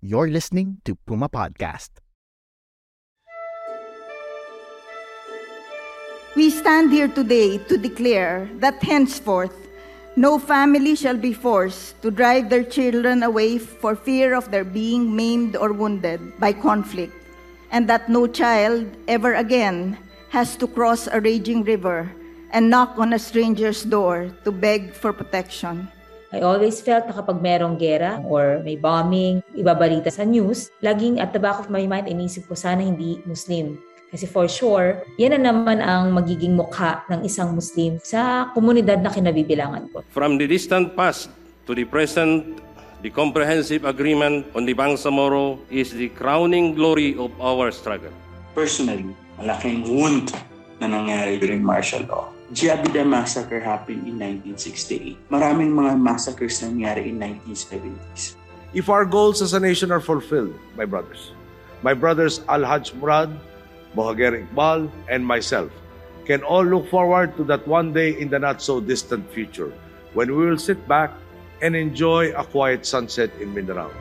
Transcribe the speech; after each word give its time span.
You're 0.00 0.30
listening 0.30 0.78
to 0.84 0.94
Puma 0.94 1.28
Podcast. 1.28 1.90
We 6.36 6.50
stand 6.50 6.92
here 6.92 7.08
today 7.08 7.58
to 7.66 7.76
declare 7.76 8.48
that 8.62 8.80
henceforth 8.80 9.50
no 10.14 10.38
family 10.38 10.94
shall 10.94 11.16
be 11.16 11.32
forced 11.32 12.00
to 12.02 12.12
drive 12.12 12.48
their 12.48 12.62
children 12.62 13.24
away 13.24 13.58
for 13.58 13.96
fear 13.96 14.38
of 14.38 14.52
their 14.52 14.62
being 14.62 15.16
maimed 15.16 15.56
or 15.56 15.72
wounded 15.72 16.38
by 16.38 16.52
conflict, 16.52 17.18
and 17.72 17.88
that 17.88 18.08
no 18.08 18.28
child 18.28 18.86
ever 19.08 19.34
again 19.34 19.98
has 20.30 20.56
to 20.58 20.68
cross 20.68 21.08
a 21.08 21.20
raging 21.20 21.64
river 21.64 22.06
and 22.52 22.70
knock 22.70 22.94
on 22.98 23.14
a 23.14 23.18
stranger's 23.18 23.82
door 23.82 24.30
to 24.44 24.52
beg 24.52 24.94
for 24.94 25.12
protection. 25.12 25.90
I 26.28 26.44
always 26.44 26.84
felt 26.84 27.08
na 27.08 27.16
kapag 27.16 27.40
merong 27.40 27.80
gera 27.80 28.20
or 28.20 28.60
may 28.60 28.76
bombing, 28.76 29.40
ibabalita 29.56 30.12
sa 30.12 30.28
news, 30.28 30.68
laging 30.84 31.24
at 31.24 31.32
the 31.32 31.40
back 31.40 31.56
of 31.56 31.72
my 31.72 31.88
mind, 31.88 32.04
inisip 32.04 32.44
ko 32.44 32.52
sana 32.52 32.84
hindi 32.84 33.16
Muslim. 33.24 33.80
Kasi 34.12 34.28
for 34.28 34.44
sure, 34.44 35.04
yan 35.16 35.36
na 35.36 35.48
naman 35.48 35.80
ang 35.80 36.12
magiging 36.12 36.52
mukha 36.52 37.04
ng 37.08 37.24
isang 37.24 37.56
Muslim 37.56 37.96
sa 38.04 38.52
komunidad 38.52 39.00
na 39.00 39.08
kinabibilangan 39.08 39.88
ko. 39.88 40.04
From 40.12 40.36
the 40.36 40.44
distant 40.44 40.92
past 40.92 41.32
to 41.64 41.72
the 41.72 41.88
present, 41.88 42.60
the 43.00 43.08
comprehensive 43.08 43.88
agreement 43.88 44.48
on 44.52 44.68
the 44.68 44.76
Bangsamoro 44.76 45.60
is 45.72 45.96
the 45.96 46.12
crowning 46.12 46.76
glory 46.76 47.16
of 47.16 47.32
our 47.40 47.72
struggle. 47.72 48.12
Personally, 48.52 49.16
malaking 49.40 49.84
wound 49.88 50.32
na 50.76 50.92
nangyari 50.92 51.40
during 51.40 51.64
martial 51.64 52.04
law. 52.04 52.28
Jiabida 52.48 53.04
Massacre 53.04 53.60
happened 53.60 54.08
in 54.08 54.16
1968. 54.16 55.28
Maraming 55.28 55.68
mga 55.68 56.00
massacres 56.00 56.64
na 56.64 56.72
nangyari 56.72 57.12
in 57.12 57.20
1970s. 57.20 58.40
If 58.72 58.88
our 58.88 59.04
goals 59.04 59.44
as 59.44 59.52
a 59.52 59.60
nation 59.60 59.92
are 59.92 60.00
fulfilled, 60.00 60.56
my 60.72 60.88
brothers, 60.88 61.36
my 61.84 61.92
brothers 61.92 62.40
Al-Hajj 62.48 62.96
Murad, 62.96 63.36
Bohager 63.92 64.32
Iqbal, 64.32 64.88
and 65.12 65.20
myself 65.20 65.68
can 66.24 66.40
all 66.40 66.64
look 66.64 66.88
forward 66.88 67.36
to 67.36 67.44
that 67.52 67.68
one 67.68 67.92
day 67.92 68.16
in 68.16 68.32
the 68.32 68.40
not-so-distant 68.40 69.28
future 69.28 69.72
when 70.16 70.32
we 70.32 70.48
will 70.48 70.60
sit 70.60 70.80
back 70.88 71.12
and 71.60 71.76
enjoy 71.76 72.32
a 72.32 72.44
quiet 72.44 72.84
sunset 72.84 73.28
in 73.40 73.52
Mindanao. 73.52 73.92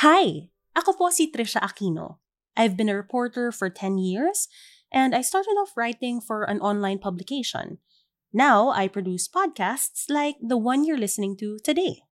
Hi! 0.00 0.48
Ako 0.72 0.96
po 0.96 1.12
si 1.12 1.28
Trisha 1.28 1.60
Aquino. 1.60 2.24
I've 2.56 2.72
been 2.72 2.88
a 2.88 2.96
reporter 2.96 3.52
for 3.52 3.68
10 3.68 4.00
years, 4.00 4.48
and 4.88 5.12
I 5.12 5.20
started 5.20 5.60
off 5.60 5.76
writing 5.76 6.24
for 6.24 6.48
an 6.48 6.56
online 6.64 6.96
publication. 6.96 7.84
Now 8.32 8.72
I 8.72 8.88
produce 8.88 9.28
podcasts 9.28 10.08
like 10.08 10.40
the 10.40 10.56
one 10.56 10.88
you're 10.88 10.96
listening 10.96 11.36
to 11.44 11.60
today. 11.60 12.08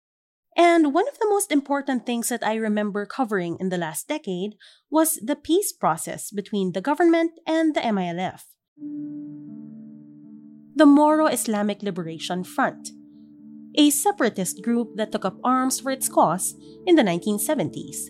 And 0.58 0.98
one 0.98 1.06
of 1.06 1.22
the 1.22 1.30
most 1.30 1.54
important 1.54 2.10
things 2.10 2.34
that 2.34 2.42
I 2.42 2.58
remember 2.58 3.06
covering 3.06 3.54
in 3.62 3.70
the 3.70 3.78
last 3.78 4.10
decade 4.10 4.58
was 4.90 5.22
the 5.22 5.38
peace 5.38 5.70
process 5.70 6.34
between 6.34 6.74
the 6.74 6.82
government 6.82 7.38
and 7.46 7.78
the 7.78 7.86
MILF. 7.86 8.50
The 10.74 10.90
Moro 10.90 11.30
Islamic 11.30 11.86
Liberation 11.86 12.42
Front, 12.42 12.90
a 13.78 13.90
separatist 13.90 14.62
group 14.62 14.96
that 14.96 15.12
took 15.12 15.26
up 15.26 15.38
arms 15.44 15.80
for 15.80 15.92
its 15.92 16.10
cause 16.10 16.56
in 16.86 16.96
the 16.96 17.04
1970s. 17.04 18.10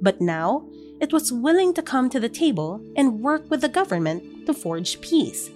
But 0.00 0.20
now, 0.20 0.68
it 1.00 1.12
was 1.12 1.32
willing 1.32 1.72
to 1.74 1.82
come 1.82 2.10
to 2.10 2.20
the 2.20 2.28
table 2.28 2.80
and 2.96 3.20
work 3.20 3.50
with 3.50 3.62
the 3.62 3.68
government 3.68 4.46
to 4.46 4.54
forge 4.54 5.00
peace. 5.00 5.50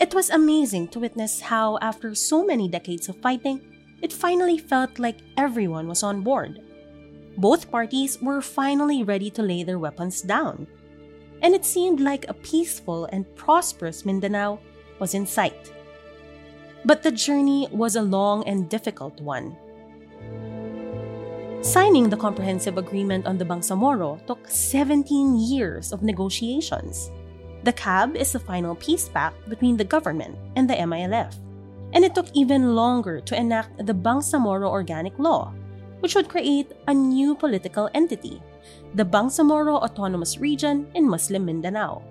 It 0.00 0.12
was 0.14 0.28
amazing 0.28 0.88
to 0.88 1.00
witness 1.00 1.40
how, 1.40 1.78
after 1.80 2.14
so 2.14 2.44
many 2.44 2.68
decades 2.68 3.08
of 3.08 3.16
fighting, 3.22 3.60
it 4.02 4.12
finally 4.12 4.58
felt 4.58 4.98
like 4.98 5.24
everyone 5.36 5.88
was 5.88 6.02
on 6.02 6.20
board. 6.20 6.60
Both 7.38 7.70
parties 7.70 8.20
were 8.20 8.42
finally 8.42 9.02
ready 9.02 9.30
to 9.30 9.42
lay 9.42 9.62
their 9.62 9.78
weapons 9.78 10.20
down. 10.20 10.66
And 11.42 11.54
it 11.54 11.64
seemed 11.64 12.00
like 12.00 12.28
a 12.28 12.34
peaceful 12.34 13.06
and 13.06 13.24
prosperous 13.34 14.04
Mindanao 14.04 14.60
was 14.98 15.14
in 15.14 15.26
sight. 15.26 15.73
But 16.84 17.02
the 17.02 17.12
journey 17.12 17.68
was 17.72 17.96
a 17.96 18.02
long 18.02 18.44
and 18.44 18.68
difficult 18.68 19.20
one. 19.20 19.56
Signing 21.64 22.10
the 22.10 22.16
comprehensive 22.16 22.76
agreement 22.76 23.26
on 23.26 23.38
the 23.38 23.44
Bangsamoro 23.44 24.20
took 24.26 24.46
17 24.46 25.34
years 25.36 25.92
of 25.92 26.02
negotiations. 26.02 27.10
The 27.64 27.72
CAB 27.72 28.16
is 28.16 28.32
the 28.32 28.38
final 28.38 28.74
peace 28.74 29.08
pact 29.08 29.48
between 29.48 29.78
the 29.78 29.88
government 29.88 30.36
and 30.56 30.68
the 30.68 30.74
MILF. 30.74 31.32
And 31.94 32.04
it 32.04 32.14
took 32.14 32.28
even 32.34 32.74
longer 32.76 33.20
to 33.20 33.34
enact 33.34 33.86
the 33.86 33.94
Bangsamoro 33.94 34.68
Organic 34.68 35.18
Law, 35.18 35.54
which 36.00 36.14
would 36.14 36.28
create 36.28 36.70
a 36.86 36.92
new 36.92 37.34
political 37.34 37.88
entity, 37.94 38.42
the 38.94 39.06
Bangsamoro 39.06 39.80
Autonomous 39.80 40.36
Region 40.36 40.86
in 40.94 41.08
Muslim 41.08 41.46
Mindanao. 41.46 42.02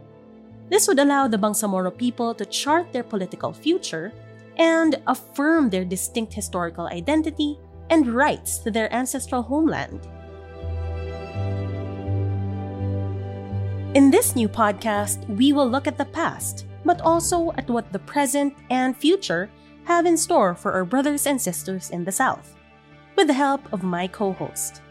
This 0.70 0.88
would 0.88 0.98
allow 0.98 1.28
the 1.28 1.38
Bangsamoro 1.38 1.96
people 1.96 2.34
to 2.34 2.46
chart 2.46 2.92
their 2.92 3.04
political 3.04 3.54
future 3.54 4.12
and 4.58 5.02
affirm 5.08 5.70
their 5.70 5.86
distinct 5.86 6.34
historical 6.34 6.88
identity 6.88 7.58
and 7.90 8.08
rights 8.08 8.58
to 8.60 8.72
their 8.72 8.92
ancestral 8.94 9.42
homeland. 9.42 10.08
In 13.94 14.10
this 14.10 14.36
new 14.36 14.50
podcast, 14.50 15.22
we 15.30 15.54
will 15.54 15.70
look 15.70 15.86
at 15.86 15.98
the 15.98 16.10
past, 16.10 16.66
but 16.84 17.02
also 17.02 17.52
at 17.58 17.70
what 17.70 17.92
the 17.94 18.00
present 18.00 18.54
and 18.72 18.98
future 18.98 19.50
have 19.86 20.06
in 20.06 20.18
store 20.18 20.56
for 20.56 20.74
our 20.74 20.86
brothers 20.86 21.28
and 21.28 21.40
sisters 21.40 21.92
in 21.92 22.04
the 22.04 22.12
South, 22.12 22.56
with 23.16 23.28
the 23.28 23.38
help 23.38 23.62
of 23.72 23.84
my 23.84 24.08
co 24.08 24.34
host. 24.34 24.82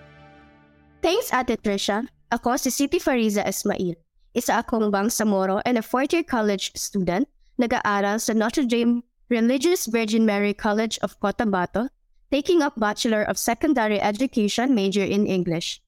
Thanks, 1.02 1.32
Ate 1.34 1.58
Trisha. 1.58 2.06
Ako 2.30 2.56
si 2.56 2.70
Siti 2.70 3.02
Fariza 3.02 3.42
Ismail. 3.42 3.98
Isa 4.32 4.62
akong 4.62 4.94
Bangsamoro 4.94 5.60
and 5.66 5.76
a 5.76 5.82
fourth-year 5.82 6.22
college 6.22 6.70
student, 6.78 7.28
nag-aaral 7.58 8.22
sa 8.22 8.32
Notre 8.32 8.64
Dame 8.64 9.02
Religious 9.32 9.86
Virgin 9.86 10.26
Mary 10.26 10.52
College 10.52 10.98
of 11.00 11.18
Cotabato, 11.18 11.88
taking 12.30 12.60
up 12.60 12.76
Bachelor 12.76 13.22
of 13.22 13.38
Secondary 13.40 13.98
Education 13.98 14.74
major 14.74 15.02
in 15.02 15.26
English. 15.26 15.80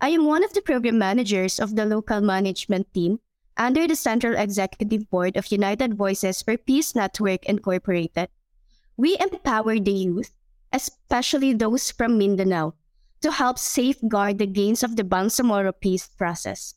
I 0.00 0.08
am 0.16 0.24
one 0.24 0.42
of 0.42 0.54
the 0.54 0.62
program 0.62 0.96
managers 0.96 1.60
of 1.60 1.76
the 1.76 1.84
local 1.84 2.22
management 2.22 2.88
team 2.94 3.20
under 3.58 3.86
the 3.86 3.94
Central 3.94 4.40
Executive 4.40 5.04
Board 5.10 5.36
of 5.36 5.52
United 5.52 6.00
Voices 6.00 6.40
for 6.40 6.56
Peace 6.56 6.94
Network 6.94 7.44
Incorporated. 7.44 8.32
We 8.96 9.20
empower 9.20 9.78
the 9.78 9.92
youth, 9.92 10.32
especially 10.72 11.52
those 11.52 11.90
from 11.90 12.16
Mindanao, 12.16 12.72
to 13.20 13.32
help 13.32 13.58
safeguard 13.58 14.38
the 14.38 14.46
gains 14.46 14.82
of 14.82 14.96
the 14.96 15.04
Bangsamoro 15.04 15.74
peace 15.78 16.08
process. 16.08 16.72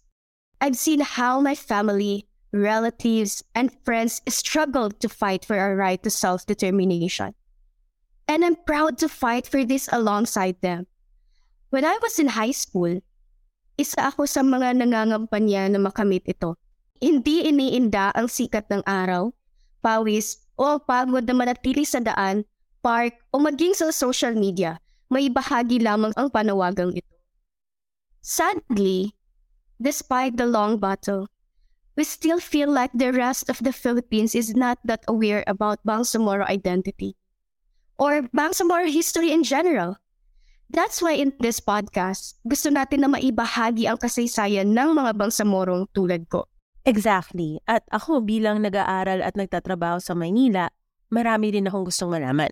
I've 0.60 0.76
seen 0.76 1.00
how 1.00 1.40
my 1.40 1.56
family, 1.56 2.28
relatives, 2.52 3.44
and 3.56 3.72
friends 3.84 4.22
struggled 4.28 5.00
to 5.00 5.10
fight 5.10 5.44
for 5.44 5.58
our 5.58 5.76
right 5.76 6.04
to 6.04 6.12
self 6.12 6.46
determination. 6.46 7.34
And 8.28 8.46
I'm 8.46 8.60
proud 8.68 9.00
to 9.00 9.10
fight 9.10 9.48
for 9.48 9.64
this 9.64 9.90
alongside 9.92 10.60
them. 10.62 10.88
When 11.72 11.88
I 11.88 12.00
was 12.04 12.20
in 12.20 12.36
high 12.36 12.56
school, 12.56 13.00
isa 13.80 14.12
ako 14.12 14.28
sa 14.28 14.44
mga 14.44 14.84
nangangampanya 14.84 15.72
na 15.72 15.80
makamit 15.80 16.28
ito. 16.28 16.60
Hindi 17.00 17.48
iniinda 17.48 18.12
ang 18.14 18.28
sikat 18.28 18.68
ng 18.70 18.84
araw, 18.84 19.32
pawis, 19.80 20.44
o 20.60 20.78
pagod 20.78 21.26
na 21.26 21.34
manatili 21.34 21.88
sa 21.88 22.04
daan, 22.04 22.46
park, 22.84 23.18
o 23.34 23.40
maging 23.40 23.74
sa 23.74 23.90
social 23.90 24.36
media. 24.36 24.78
May 25.08 25.32
bahagi 25.32 25.82
lamang 25.82 26.14
ang 26.20 26.30
panawagang 26.30 26.94
ito. 26.94 27.16
Sadly, 28.22 29.18
despite 29.82 30.38
the 30.38 30.46
long 30.46 30.78
battle, 30.78 31.31
we 32.02 32.10
still 32.10 32.42
feel 32.42 32.66
like 32.66 32.90
the 32.98 33.14
rest 33.14 33.46
of 33.46 33.62
the 33.62 33.70
Philippines 33.70 34.34
is 34.34 34.58
not 34.58 34.82
that 34.82 35.06
aware 35.06 35.46
about 35.46 35.78
Bangsamoro 35.86 36.42
identity 36.50 37.14
or 38.02 38.26
Bangsamoro 38.34 38.90
history 38.90 39.30
in 39.30 39.46
general. 39.46 40.02
That's 40.66 40.98
why 40.98 41.14
in 41.14 41.38
this 41.38 41.62
podcast, 41.62 42.42
gusto 42.42 42.74
natin 42.74 43.06
na 43.06 43.10
maibahagi 43.14 43.86
ang 43.86 44.02
kasaysayan 44.02 44.74
ng 44.74 44.98
mga 44.98 45.14
Bangsamorong 45.14 45.94
tulad 45.94 46.26
ko. 46.26 46.50
Exactly. 46.90 47.62
At 47.70 47.86
ako 47.94 48.26
bilang 48.26 48.66
nag-aaral 48.66 49.22
at 49.22 49.38
nagtatrabaho 49.38 50.02
sa 50.02 50.18
Maynila, 50.18 50.74
marami 51.14 51.54
rin 51.54 51.70
akong 51.70 51.86
gustong 51.86 52.18
malaman. 52.18 52.50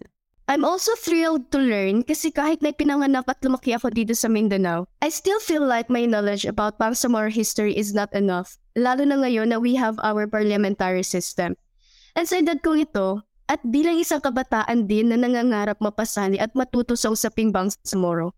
I'm 0.49 0.65
also 0.65 0.97
thrilled 0.97 1.53
to 1.53 1.61
learn 1.61 2.01
kasi 2.01 2.33
kahit 2.33 2.65
may 2.65 2.73
pinanganak 2.73 3.29
at 3.29 3.37
lumaki 3.45 3.69
ako 3.69 3.93
dito 3.93 4.17
sa 4.17 4.25
Mindanao, 4.25 4.89
I 4.97 5.13
still 5.13 5.37
feel 5.37 5.61
like 5.61 5.93
my 5.93 6.09
knowledge 6.09 6.41
about 6.41 6.81
Bangsamoro 6.81 7.29
history 7.29 7.77
is 7.77 7.93
not 7.93 8.09
enough, 8.17 8.57
lalo 8.73 9.05
na 9.05 9.21
ngayon 9.21 9.53
na 9.53 9.61
we 9.61 9.77
have 9.77 10.01
our 10.01 10.25
parliamentary 10.25 11.05
system. 11.05 11.53
And 12.17 12.25
sa 12.25 12.41
edad 12.41 12.65
kong 12.65 12.81
ito, 12.81 13.21
at 13.45 13.61
bilang 13.61 14.01
isang 14.01 14.25
kabataan 14.25 14.89
din 14.89 15.13
na 15.13 15.21
nangangarap 15.21 15.77
mapasali 15.77 16.41
at 16.41 16.57
matuto 16.57 16.97
sa 16.97 17.13
usaping 17.13 17.53
Bangsamoro, 17.53 18.33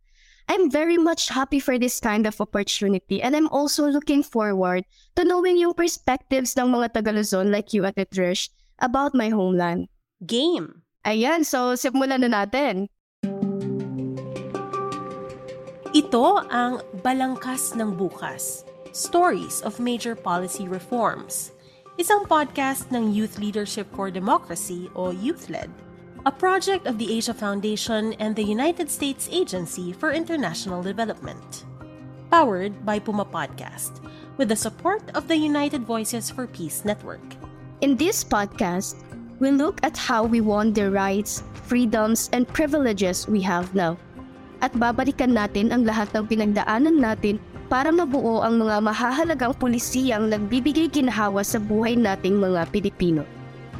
I'm 0.51 0.67
very 0.67 0.99
much 0.99 1.31
happy 1.31 1.63
for 1.63 1.79
this 1.79 2.03
kind 2.03 2.27
of 2.27 2.43
opportunity 2.43 3.23
and 3.23 3.39
I'm 3.39 3.47
also 3.55 3.87
looking 3.87 4.19
forward 4.19 4.83
to 5.15 5.23
knowing 5.23 5.55
yung 5.55 5.79
perspectives 5.79 6.59
ng 6.59 6.75
mga 6.75 6.91
Tagaluzon 6.91 7.55
like 7.55 7.71
you 7.71 7.87
at 7.87 7.95
Trish 7.95 8.51
about 8.83 9.15
my 9.15 9.31
homeland. 9.31 9.87
Game! 10.19 10.80
Ayan, 11.01 11.41
so 11.41 11.73
simulan 11.73 12.21
na 12.21 12.29
natin. 12.29 12.85
Ito 15.91 16.45
ang 16.47 16.85
Balangkas 17.01 17.73
ng 17.73 17.97
Bukas, 17.97 18.63
Stories 18.93 19.65
of 19.65 19.81
Major 19.81 20.13
Policy 20.13 20.69
Reforms, 20.69 21.51
isang 21.97 22.23
podcast 22.29 22.87
ng 22.93 23.11
Youth 23.11 23.41
Leadership 23.41 23.89
for 23.97 24.13
Democracy 24.13 24.93
o 24.93 25.09
YouthLED, 25.09 25.73
a 26.23 26.31
project 26.31 26.85
of 26.85 27.01
the 27.01 27.09
Asia 27.09 27.33
Foundation 27.33 28.13
and 28.21 28.37
the 28.37 28.45
United 28.45 28.87
States 28.87 29.25
Agency 29.33 29.91
for 29.91 30.13
International 30.13 30.85
Development. 30.85 31.65
Powered 32.29 32.85
by 32.85 33.01
Puma 33.01 33.25
Podcast, 33.25 33.99
with 34.37 34.47
the 34.47 34.55
support 34.55 35.03
of 35.17 35.27
the 35.27 35.35
United 35.35 35.81
Voices 35.83 36.29
for 36.29 36.45
Peace 36.45 36.85
Network. 36.85 37.25
In 37.81 37.97
this 37.97 38.23
podcast, 38.23 39.01
we 39.41 39.49
look 39.49 39.81
at 39.81 39.97
how 39.97 40.21
we 40.21 40.39
won 40.39 40.69
the 40.71 40.85
rights, 40.93 41.41
freedoms, 41.65 42.29
and 42.29 42.45
privileges 42.53 43.25
we 43.25 43.41
have 43.41 43.73
now. 43.73 43.97
At 44.61 44.77
babalikan 44.77 45.33
natin 45.33 45.73
ang 45.73 45.81
lahat 45.89 46.13
ng 46.13 46.29
pinagdaanan 46.29 47.01
natin 47.01 47.41
para 47.65 47.89
mabuo 47.89 48.45
ang 48.45 48.61
mga 48.61 48.85
mahahalagang 48.85 49.57
pulisiyang 49.57 50.29
nagbibigay 50.29 50.85
ginhawa 50.93 51.41
sa 51.41 51.57
buhay 51.57 51.97
nating 51.97 52.37
mga 52.37 52.69
Pilipino. 52.69 53.25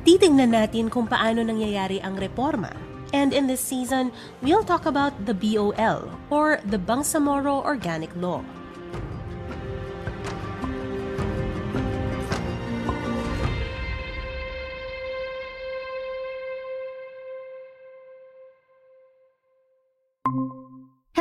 Titingnan 0.01 0.57
natin 0.57 0.89
kung 0.89 1.05
paano 1.05 1.45
nangyayari 1.45 2.01
ang 2.01 2.17
reforma. 2.17 2.73
And 3.13 3.29
in 3.29 3.45
this 3.45 3.61
season, 3.61 4.09
we'll 4.41 4.65
talk 4.65 4.89
about 4.89 5.13
the 5.29 5.35
BOL 5.37 6.09
or 6.33 6.57
the 6.73 6.81
Bangsamoro 6.81 7.61
Organic 7.61 8.09
Law. 8.17 8.41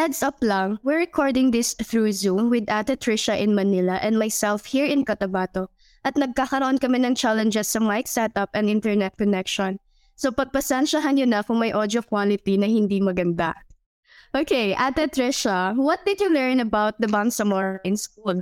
Heads 0.01 0.25
up 0.25 0.41
lang, 0.41 0.81
we're 0.81 0.97
recording 0.97 1.53
this 1.53 1.77
through 1.77 2.17
Zoom 2.17 2.49
with 2.49 2.73
Ate 2.73 2.97
Trisha 2.97 3.37
in 3.37 3.53
Manila 3.53 4.01
and 4.01 4.17
myself 4.17 4.65
here 4.65 4.89
in 4.89 5.05
Cotabato. 5.05 5.69
At 6.09 6.17
nagkakaroon 6.17 6.81
kami 6.81 7.05
ng 7.05 7.13
challenges 7.13 7.69
sa 7.69 7.85
mic 7.85 8.09
setup 8.09 8.49
and 8.57 8.73
internet 8.73 9.21
connection. 9.21 9.77
So 10.17 10.33
pagpasensyahan 10.33 11.21
nyo 11.21 11.27
na 11.29 11.45
kung 11.45 11.61
may 11.61 11.77
audio 11.77 12.01
quality 12.01 12.57
na 12.57 12.65
hindi 12.65 12.97
maganda. 13.05 13.53
Okay, 14.33 14.73
Ate 14.73 15.05
Trisha, 15.13 15.77
what 15.77 16.01
did 16.09 16.17
you 16.17 16.33
learn 16.33 16.65
about 16.65 16.97
the 16.97 17.05
Bangsamoro 17.05 17.77
in 17.85 18.01
school? 18.01 18.41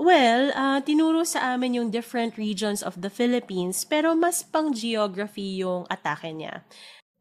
Well, 0.00 0.56
uh, 0.56 0.80
tinuro 0.80 1.28
sa 1.28 1.52
amin 1.52 1.84
yung 1.84 1.92
different 1.92 2.40
regions 2.40 2.80
of 2.80 2.96
the 3.04 3.12
Philippines 3.12 3.84
pero 3.84 4.16
mas 4.16 4.40
pang 4.40 4.72
geography 4.72 5.60
yung 5.60 5.84
atake 5.92 6.32
niya. 6.32 6.64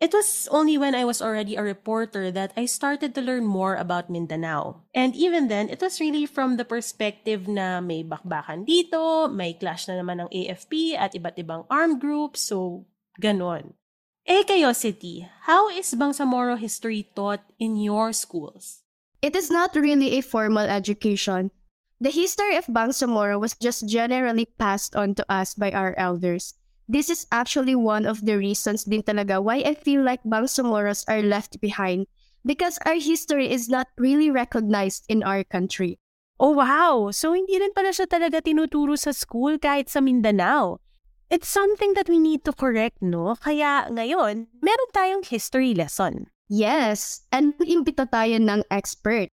It 0.04 0.12
was 0.12 0.52
only 0.52 0.76
when 0.76 1.00
I 1.00 1.08
was 1.08 1.24
already 1.24 1.56
a 1.56 1.64
reporter 1.64 2.28
that 2.28 2.52
I 2.60 2.68
started 2.68 3.16
to 3.16 3.24
learn 3.24 3.48
more 3.48 3.80
about 3.80 4.12
Mindanao. 4.12 4.84
And 4.92 5.16
even 5.16 5.48
then, 5.48 5.72
it 5.72 5.80
was 5.80 6.04
really 6.04 6.28
from 6.28 6.60
the 6.60 6.68
perspective 6.68 7.48
na 7.48 7.80
may 7.80 8.04
bakbakan 8.04 8.68
dito, 8.68 9.32
may 9.32 9.56
clash 9.56 9.88
na 9.88 9.96
naman 9.96 10.28
ng 10.28 10.30
AFP 10.36 11.00
at 11.00 11.16
iba't 11.16 11.40
ibang 11.40 11.64
armed 11.72 12.04
groups, 12.04 12.44
so 12.52 12.84
ganon. 13.16 13.80
Eh 14.28 14.44
kayo, 14.44 14.76
City, 14.76 15.24
how 15.48 15.72
is 15.72 15.96
Bangsamoro 15.96 16.60
history 16.60 17.08
taught 17.16 17.48
in 17.56 17.80
your 17.80 18.12
schools? 18.12 18.84
It 19.24 19.40
is 19.40 19.48
not 19.48 19.72
really 19.72 20.20
a 20.20 20.22
formal 20.28 20.68
education. 20.68 21.56
The 22.04 22.12
history 22.12 22.60
of 22.60 22.68
Bangsamoro 22.68 23.40
was 23.40 23.56
just 23.56 23.88
generally 23.88 24.52
passed 24.60 25.00
on 25.00 25.16
to 25.16 25.24
us 25.32 25.56
by 25.56 25.72
our 25.72 25.96
elders. 25.96 26.60
This 26.88 27.10
is 27.10 27.28
actually 27.32 27.76
one 27.76 28.06
of 28.06 28.26
the 28.28 28.36
reasons 28.36 28.84
din 28.84 29.04
talaga 29.04 29.40
why 29.40 29.64
I 29.64 29.74
feel 29.74 30.04
like 30.04 30.24
Bangsamoros 30.28 31.08
are 31.08 31.24
left 31.24 31.64
behind 31.64 32.08
because 32.44 32.78
our 32.84 33.00
history 33.00 33.48
is 33.48 33.72
not 33.72 33.88
really 33.96 34.30
recognized 34.30 35.08
in 35.08 35.24
our 35.24 35.44
country. 35.48 36.00
Oh 36.44 36.52
wow! 36.52 37.08
So 37.16 37.32
hindi 37.32 37.56
rin 37.56 37.72
pala 37.72 37.96
siya 37.96 38.10
talaga 38.10 38.44
tinuturo 38.44 39.00
sa 39.00 39.16
school 39.16 39.56
kahit 39.56 39.88
sa 39.88 40.04
Mindanao. 40.04 40.84
It's 41.32 41.48
something 41.48 41.96
that 41.96 42.12
we 42.12 42.20
need 42.20 42.44
to 42.46 42.54
correct, 42.54 43.00
no? 43.00 43.34
Kaya 43.40 43.88
ngayon, 43.90 44.52
meron 44.60 44.90
tayong 44.92 45.24
history 45.24 45.74
lesson. 45.74 46.28
Yes, 46.52 47.24
and 47.32 47.56
imbita 47.64 48.12
tayo 48.12 48.38
ng 48.38 48.68
expert. 48.70 49.32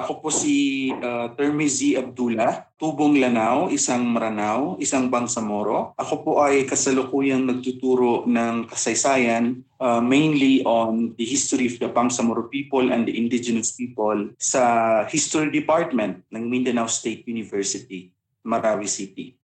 Ako 0.00 0.24
po 0.24 0.28
si 0.32 0.88
uh, 0.90 1.30
Termizi 1.36 1.94
Abdullah, 1.94 2.72
tubong 2.80 3.20
Lanao, 3.20 3.70
isang 3.70 4.02
Maranao, 4.08 4.80
isang 4.82 5.06
Bangsamoro. 5.12 5.94
Ako 5.94 6.14
po 6.26 6.32
ay 6.42 6.66
kasalukuyang 6.66 7.46
nagtuturo 7.46 8.26
ng 8.26 8.66
kasaysayan 8.66 9.62
uh, 9.78 10.02
mainly 10.02 10.64
on 10.66 11.14
the 11.20 11.26
history 11.28 11.70
of 11.70 11.78
the 11.78 11.86
Bangsamoro 11.86 12.50
people 12.50 12.90
and 12.90 13.06
the 13.06 13.14
indigenous 13.14 13.76
people 13.78 14.32
sa 14.42 15.04
History 15.06 15.54
Department 15.54 16.26
ng 16.34 16.50
Mindanao 16.50 16.90
State 16.90 17.22
University, 17.30 18.10
Marawi 18.42 18.90
City. 18.90 19.38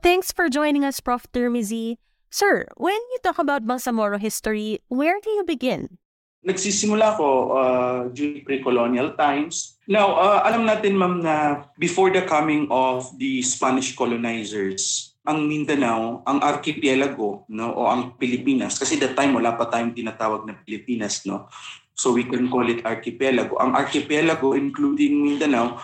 Thanks 0.00 0.32
for 0.32 0.48
joining 0.48 0.80
us, 0.80 1.04
Prof. 1.04 1.28
Termizi. 1.28 2.00
Sir, 2.32 2.64
when 2.80 2.96
you 3.12 3.18
talk 3.20 3.36
about 3.36 3.68
Bangsamoro 3.68 4.16
history, 4.16 4.80
where 4.88 5.20
do 5.20 5.28
you 5.28 5.44
begin? 5.44 5.99
Nagsisimula 6.40 7.20
ko 7.20 7.52
uh, 7.52 8.00
during 8.16 8.40
pre-colonial 8.40 9.12
times. 9.12 9.76
Now, 9.84 10.16
uh, 10.16 10.40
alam 10.40 10.64
natin 10.64 10.96
ma'am 10.96 11.20
na 11.20 11.68
before 11.76 12.08
the 12.08 12.24
coming 12.24 12.64
of 12.72 13.12
the 13.20 13.44
Spanish 13.44 13.92
colonizers, 13.92 15.12
ang 15.28 15.44
Mindanao, 15.44 16.24
ang 16.24 16.40
archipelago, 16.40 17.44
no, 17.52 17.76
o 17.76 17.84
ang 17.92 18.16
Pilipinas, 18.16 18.80
kasi 18.80 18.96
that 18.96 19.12
time 19.12 19.36
wala 19.36 19.52
pa 19.52 19.68
tayong 19.68 19.92
tinatawag 19.92 20.48
na 20.48 20.56
Pilipinas, 20.64 21.28
no. 21.28 21.44
So 21.92 22.16
we 22.16 22.24
can 22.24 22.48
call 22.48 22.64
it 22.72 22.88
archipelago. 22.88 23.60
Ang 23.60 23.76
archipelago 23.76 24.56
including 24.56 25.20
Mindanao 25.20 25.76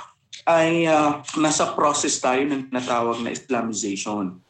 ay 0.49 0.89
uh, 0.89 1.21
nasa 1.37 1.77
process 1.77 2.17
tayo 2.17 2.41
ng 2.49 2.73
tinatawag 2.73 3.21
na 3.21 3.29
Islamization. 3.29 4.41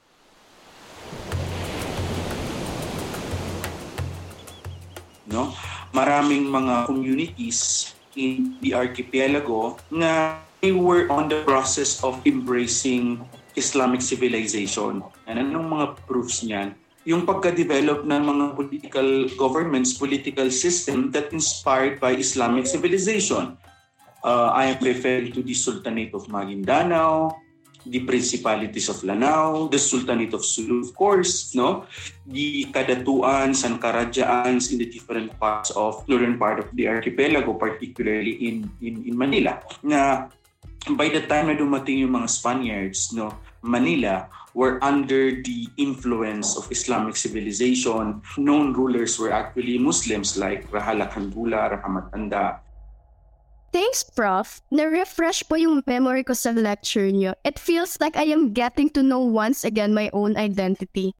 No? 5.26 5.50
Maraming 5.96 6.52
mga 6.52 6.84
communities 6.84 7.90
in 8.12 8.60
the 8.60 8.76
archipelago 8.76 9.80
na 9.88 10.36
they 10.60 10.76
were 10.76 11.08
on 11.08 11.32
the 11.32 11.40
process 11.48 12.04
of 12.04 12.20
embracing 12.28 13.24
Islamic 13.56 14.04
civilization. 14.04 15.00
And 15.24 15.40
anong 15.40 15.72
mga 15.72 15.86
proofs 16.04 16.44
niyan? 16.44 16.76
Yung 17.08 17.24
pagka-develop 17.24 18.04
ng 18.04 18.22
mga 18.28 18.44
political 18.58 19.08
governments, 19.40 19.96
political 19.96 20.52
system 20.52 21.08
that 21.16 21.32
inspired 21.32 21.96
by 21.96 22.12
Islamic 22.12 22.68
civilization. 22.68 23.56
Uh, 24.20 24.52
I 24.52 24.74
am 24.74 24.80
referring 24.82 25.32
to 25.32 25.40
the 25.40 25.54
Sultanate 25.54 26.12
of 26.12 26.26
Maguindanao, 26.28 27.45
the 27.86 28.00
Principalities 28.02 28.88
of 28.88 29.02
Lanao, 29.04 29.68
the 29.68 29.78
Sultanate 29.78 30.34
of 30.34 30.44
Sulu, 30.44 30.82
of 30.82 30.94
course, 30.94 31.54
no? 31.54 31.86
The 32.26 32.66
Kadatuan, 32.74 33.54
Sankarajaans 33.54 34.72
in 34.72 34.78
the 34.78 34.90
different 34.90 35.38
parts 35.38 35.70
of 35.70 36.06
northern 36.08 36.38
part 36.38 36.58
of 36.58 36.68
the 36.74 36.88
archipelago, 36.88 37.54
particularly 37.54 38.34
in, 38.48 38.70
in, 38.82 39.06
in 39.06 39.14
Manila. 39.16 39.62
Na 39.82 40.28
by 40.94 41.08
the 41.10 41.26
time 41.26 41.50
na 41.50 41.58
dumating 41.58 42.06
yung 42.06 42.14
mga 42.14 42.30
Spaniards, 42.30 43.10
no, 43.10 43.34
Manila 43.62 44.30
were 44.54 44.78
under 44.80 45.42
the 45.42 45.68
influence 45.76 46.56
of 46.56 46.70
Islamic 46.70 47.16
civilization. 47.16 48.22
Known 48.38 48.72
rulers 48.72 49.18
were 49.18 49.32
actually 49.32 49.76
Muslims 49.76 50.38
like 50.38 50.64
Rahala 50.70 51.10
Kandula, 51.12 51.76
Rahamatanda, 51.76 52.64
Thanks, 53.76 54.00
Prof. 54.08 54.64
Na-refresh 54.72 55.52
po 55.52 55.60
yung 55.60 55.84
memory 55.84 56.24
ko 56.24 56.32
sa 56.32 56.48
lecture 56.48 57.12
niyo. 57.12 57.36
It 57.44 57.60
feels 57.60 58.00
like 58.00 58.16
I 58.16 58.24
am 58.32 58.56
getting 58.56 58.88
to 58.96 59.04
know 59.04 59.20
once 59.20 59.68
again 59.68 59.92
my 59.92 60.08
own 60.16 60.32
identity. 60.32 61.12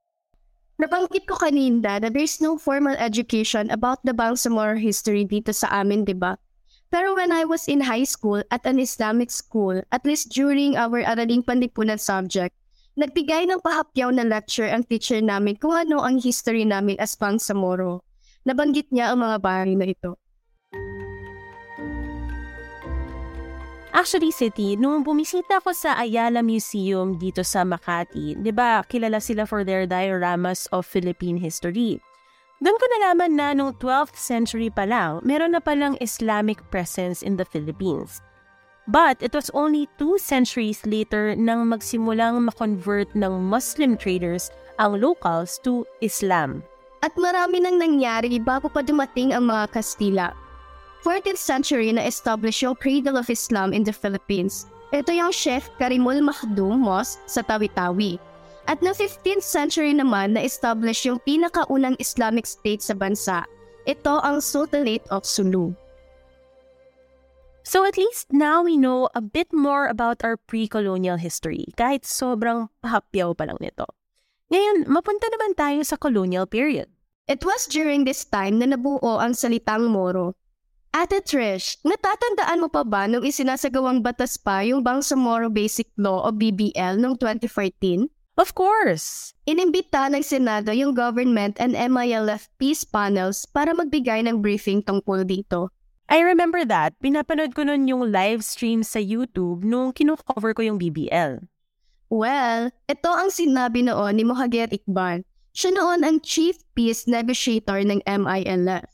Nabanggit 0.81 1.29
ko 1.29 1.37
kanina 1.37 2.01
na 2.01 2.09
there's 2.09 2.41
no 2.41 2.57
formal 2.57 2.97
education 2.97 3.69
about 3.69 4.01
the 4.09 4.17
Bangsamoro 4.17 4.81
history 4.81 5.29
dito 5.29 5.53
sa 5.53 5.69
amin, 5.69 6.09
di 6.09 6.17
ba? 6.17 6.41
Pero 6.89 7.13
when 7.13 7.29
I 7.29 7.45
was 7.45 7.69
in 7.69 7.85
high 7.85 8.09
school 8.09 8.41
at 8.49 8.65
an 8.65 8.81
Islamic 8.81 9.29
school, 9.29 9.85
at 9.93 10.09
least 10.09 10.33
during 10.33 10.81
our 10.81 11.05
Araling 11.05 11.45
Panlipunan 11.45 12.01
subject, 12.01 12.57
nagbigay 12.97 13.53
ng 13.53 13.61
pahapyaw 13.61 14.17
na 14.17 14.25
lecture 14.25 14.73
ang 14.73 14.89
teacher 14.89 15.21
namin 15.21 15.61
kung 15.61 15.77
ano 15.77 16.01
ang 16.01 16.25
history 16.25 16.65
namin 16.65 16.97
as 17.05 17.21
Bangsamoro. 17.21 18.01
Nabanggit 18.49 18.89
niya 18.97 19.13
ang 19.13 19.21
mga 19.21 19.45
bagay 19.45 19.77
na 19.77 19.93
ito. 19.93 20.17
Actually, 23.97 24.29
City, 24.29 24.77
nung 24.77 25.01
bumisita 25.01 25.57
ako 25.57 25.73
sa 25.73 25.97
Ayala 25.97 26.45
Museum 26.45 27.17
dito 27.17 27.41
sa 27.41 27.65
Makati, 27.65 28.37
di 28.37 28.53
ba, 28.53 28.85
kilala 28.85 29.25
sila 29.25 29.49
for 29.49 29.65
their 29.65 29.89
dioramas 29.89 30.69
of 30.69 30.85
Philippine 30.85 31.41
history. 31.41 31.97
Doon 32.61 32.77
ko 32.77 32.85
nalaman 32.93 33.33
na 33.41 33.57
noong 33.57 33.81
12th 33.81 34.21
century 34.21 34.69
pa 34.69 34.85
lang, 34.85 35.25
meron 35.25 35.57
na 35.57 35.65
palang 35.65 35.97
Islamic 36.05 36.61
presence 36.69 37.25
in 37.25 37.41
the 37.41 37.49
Philippines. 37.49 38.21
But 38.85 39.25
it 39.25 39.33
was 39.33 39.49
only 39.57 39.89
two 39.97 40.21
centuries 40.21 40.85
later 40.85 41.33
nang 41.33 41.73
magsimulang 41.73 42.53
makonvert 42.53 43.17
ng 43.17 43.49
Muslim 43.49 43.97
traders 43.97 44.53
ang 44.77 45.01
locals 45.01 45.57
to 45.65 45.89
Islam. 46.05 46.61
At 47.01 47.17
marami 47.17 47.65
nang 47.65 47.81
nangyari 47.81 48.37
bago 48.45 48.69
pa 48.69 48.85
dumating 48.85 49.33
ang 49.33 49.49
mga 49.49 49.73
Kastila. 49.73 50.37
14th 51.07 51.39
century 51.39 51.95
na 51.95 52.03
establish 52.03 52.67
yung 52.67 52.75
Cradle 52.75 53.15
of 53.15 53.31
Islam 53.31 53.71
in 53.71 53.87
the 53.87 53.95
Philippines. 53.95 54.67
Ito 54.91 55.15
yung 55.15 55.31
Sheikh 55.31 55.63
Karimul 55.79 56.19
Mahdum 56.19 56.83
Mosque 56.83 57.23
sa 57.31 57.47
Tawi-Tawi. 57.47 58.19
At 58.67 58.83
na 58.83 58.91
15th 58.91 59.47
century 59.47 59.95
naman 59.95 60.35
na 60.35 60.43
establish 60.43 61.07
yung 61.07 61.23
pinakaunang 61.23 61.95
Islamic 62.03 62.43
state 62.43 62.83
sa 62.83 62.99
bansa. 62.99 63.47
Ito 63.87 64.19
ang 64.27 64.43
Sultanate 64.43 65.07
of 65.15 65.23
Sulu. 65.23 65.71
So 67.63 67.87
at 67.87 67.95
least 67.95 68.35
now 68.35 68.67
we 68.67 68.75
know 68.75 69.07
a 69.15 69.23
bit 69.23 69.55
more 69.55 69.87
about 69.87 70.27
our 70.27 70.35
pre-colonial 70.35 71.23
history 71.23 71.71
kahit 71.79 72.03
sobrang 72.03 72.67
hapyaw 72.83 73.31
pa 73.39 73.47
lang 73.47 73.63
nito. 73.63 73.87
Ngayon, 74.51 74.91
mapunta 74.91 75.31
naman 75.31 75.55
tayo 75.55 75.87
sa 75.87 75.95
colonial 75.95 76.51
period. 76.51 76.91
It 77.31 77.47
was 77.47 77.71
during 77.71 78.03
this 78.03 78.27
time 78.27 78.59
na 78.59 78.75
nabuo 78.75 79.23
ang 79.23 79.39
salitang 79.39 79.87
Moro. 79.87 80.35
Ate 80.97 81.21
Trish, 81.21 81.77
natatandaan 81.85 82.65
mo 82.65 82.73
pa 82.73 82.81
ba 82.81 83.05
nung 83.05 83.21
isinasagawang 83.21 84.01
batas 84.01 84.41
pa 84.41 84.65
yung 84.65 84.81
Bangsamoro 84.81 85.53
Basic 85.53 85.93
Law 86.01 86.25
o 86.25 86.33
BBL 86.33 86.97
noong 86.97 87.21
2014? 87.21 88.09
Of 88.41 88.57
course! 88.57 89.37
Inimbita 89.45 90.09
ng 90.09 90.25
Senado 90.25 90.73
yung 90.73 90.97
government 90.97 91.61
and 91.61 91.77
MILF 91.77 92.49
peace 92.57 92.81
panels 92.81 93.45
para 93.45 93.77
magbigay 93.77 94.25
ng 94.25 94.41
briefing 94.41 94.81
tungkol 94.81 95.29
dito. 95.29 95.69
I 96.09 96.25
remember 96.25 96.65
that. 96.65 96.97
Pinapanood 97.05 97.53
ko 97.53 97.69
nun 97.69 97.85
yung 97.85 98.09
live 98.09 98.41
stream 98.41 98.81
sa 98.81 98.97
YouTube 98.97 99.69
nung 99.69 99.93
kino-cover 99.93 100.57
ko 100.57 100.65
yung 100.65 100.81
BBL. 100.81 101.45
Well, 102.09 102.73
ito 102.89 103.11
ang 103.13 103.29
sinabi 103.29 103.85
noon 103.85 104.17
ni 104.17 104.25
Mohager 104.25 104.73
Iqbal. 104.73 105.29
Siya 105.53 105.77
noon 105.77 106.09
ang 106.09 106.25
chief 106.25 106.57
peace 106.73 107.05
negotiator 107.05 107.85
ng 107.85 108.01
MILF. 108.09 108.89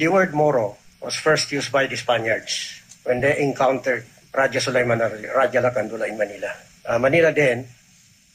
The 0.00 0.08
word 0.08 0.32
Moro 0.32 0.85
was 1.00 1.16
first 1.16 1.52
used 1.52 1.72
by 1.72 1.86
the 1.86 1.96
Spaniards 1.96 2.80
when 3.04 3.20
they 3.20 3.38
encountered 3.40 4.04
Raja 4.34 4.60
Sulaiman 4.60 5.00
or 5.00 5.10
Raja 5.34 5.62
Lacandula 5.62 6.08
in 6.08 6.18
Manila. 6.18 6.52
Uh, 6.84 6.98
Manila 6.98 7.32
then 7.32 7.66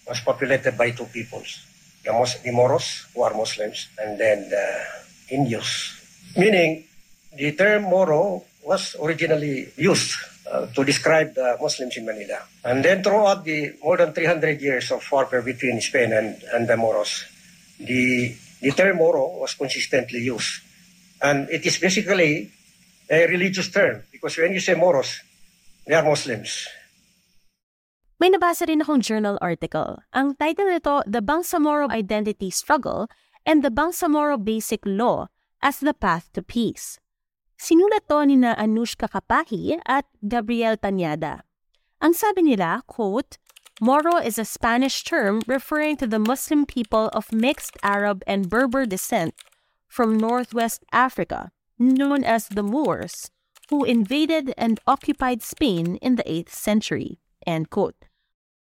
was 0.07 0.19
populated 0.21 0.77
by 0.77 0.91
two 0.91 1.05
peoples, 1.05 1.65
the, 2.03 2.11
Mos- 2.11 2.39
the 2.41 2.51
Moros, 2.51 3.07
who 3.13 3.21
are 3.23 3.33
Muslims, 3.33 3.89
and 3.99 4.19
then 4.19 4.49
the 4.49 4.65
Indios. 5.29 5.95
Meaning, 6.35 6.83
the 7.37 7.51
term 7.53 7.83
Moro 7.83 8.43
was 8.63 8.95
originally 9.01 9.69
used 9.77 10.15
uh, 10.51 10.65
to 10.67 10.83
describe 10.83 11.33
the 11.33 11.57
Muslims 11.61 11.95
in 11.97 12.05
Manila. 12.05 12.41
And 12.63 12.83
then 12.83 13.03
throughout 13.03 13.43
the 13.45 13.73
more 13.83 13.97
than 13.97 14.13
300 14.13 14.61
years 14.61 14.91
of 14.91 15.05
warfare 15.11 15.41
between 15.41 15.79
Spain 15.81 16.11
and, 16.13 16.41
and 16.53 16.67
the 16.67 16.77
Moros, 16.77 17.25
the, 17.79 18.35
the 18.61 18.71
term 18.71 18.97
Moro 18.97 19.39
was 19.39 19.53
consistently 19.53 20.19
used. 20.19 20.61
And 21.21 21.49
it 21.49 21.65
is 21.65 21.77
basically 21.77 22.51
a 23.09 23.27
religious 23.27 23.69
term 23.69 24.03
because 24.11 24.37
when 24.37 24.53
you 24.53 24.59
say 24.59 24.73
Moros, 24.73 25.21
they 25.85 25.93
are 25.93 26.03
Muslims. 26.03 26.67
May 28.21 28.29
nabasa 28.29 28.69
rin 28.69 28.81
akong 28.85 29.01
journal 29.01 29.37
article. 29.41 30.01
Ang 30.13 30.37
title 30.37 30.69
nito, 30.69 31.01
The 31.09 31.25
Bangsamoro 31.25 31.89
Identity 31.89 32.53
Struggle 32.53 33.09
and 33.45 33.65
the 33.65 33.73
Bangsamoro 33.73 34.37
Basic 34.37 34.85
Law 34.85 35.33
as 35.61 35.81
the 35.81 35.93
Path 35.93 36.29
to 36.37 36.45
Peace. 36.45 37.01
Sinulat 37.57 38.05
to 38.09 38.25
ni 38.25 38.37
na 38.37 38.53
Anushka 38.57 39.09
Kapahi 39.09 39.77
at 39.85 40.05
Gabriel 40.25 40.77
Tanyada. 40.77 41.45
Ang 42.01 42.13
sabi 42.13 42.41
nila, 42.41 42.81
quote, 42.85 43.37
Moro 43.81 44.17
is 44.17 44.37
a 44.37 44.45
Spanish 44.45 45.01
term 45.01 45.41
referring 45.49 45.97
to 45.97 46.05
the 46.05 46.21
Muslim 46.21 46.69
people 46.69 47.09
of 47.17 47.33
mixed 47.33 47.77
Arab 47.81 48.21
and 48.29 48.49
Berber 48.49 48.85
descent 48.85 49.33
from 49.91 50.15
northwest 50.15 50.87
Africa, 50.95 51.51
known 51.75 52.23
as 52.23 52.47
the 52.47 52.63
Moors, 52.63 53.27
who 53.67 53.83
invaded 53.83 54.55
and 54.55 54.79
occupied 54.87 55.43
Spain 55.43 55.99
in 55.99 56.15
the 56.15 56.23
8th 56.23 56.55
century. 56.55 57.19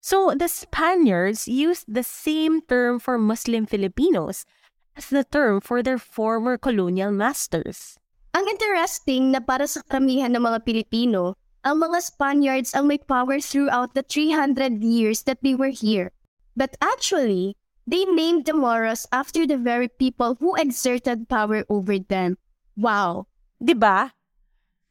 So 0.05 0.37
the 0.37 0.45
Spaniards 0.45 1.49
used 1.49 1.89
the 1.89 2.05
same 2.05 2.61
term 2.61 3.01
for 3.01 3.17
Muslim 3.17 3.65
Filipinos 3.65 4.45
as 4.93 5.09
the 5.09 5.25
term 5.25 5.65
for 5.65 5.81
their 5.81 5.97
former 5.97 6.61
colonial 6.61 7.09
masters. 7.09 7.97
Ang 8.37 8.45
interesting 8.45 9.33
na 9.33 9.41
para 9.41 9.65
sa 9.65 9.81
karamihan 9.81 10.37
ng 10.37 10.45
mga 10.45 10.61
Pilipino, 10.61 11.33
ang 11.65 11.81
mga 11.81 12.05
Spaniards 12.05 12.77
ang 12.77 12.85
may 12.85 13.01
power 13.01 13.41
throughout 13.41 13.97
the 13.97 14.05
300 14.05 14.85
years 14.85 15.25
that 15.25 15.41
they 15.41 15.57
were 15.57 15.73
here. 15.73 16.13
But 16.53 16.77
actually, 16.77 17.57
they 17.87 18.05
named 18.05 18.45
the 18.45 18.53
Moros 18.53 19.05
after 19.11 19.45
the 19.45 19.57
very 19.57 19.87
people 19.87 20.35
who 20.39 20.55
exerted 20.55 21.29
power 21.29 21.63
over 21.69 21.99
them. 21.99 22.37
Wow! 22.75 23.27
ba? 23.61 24.13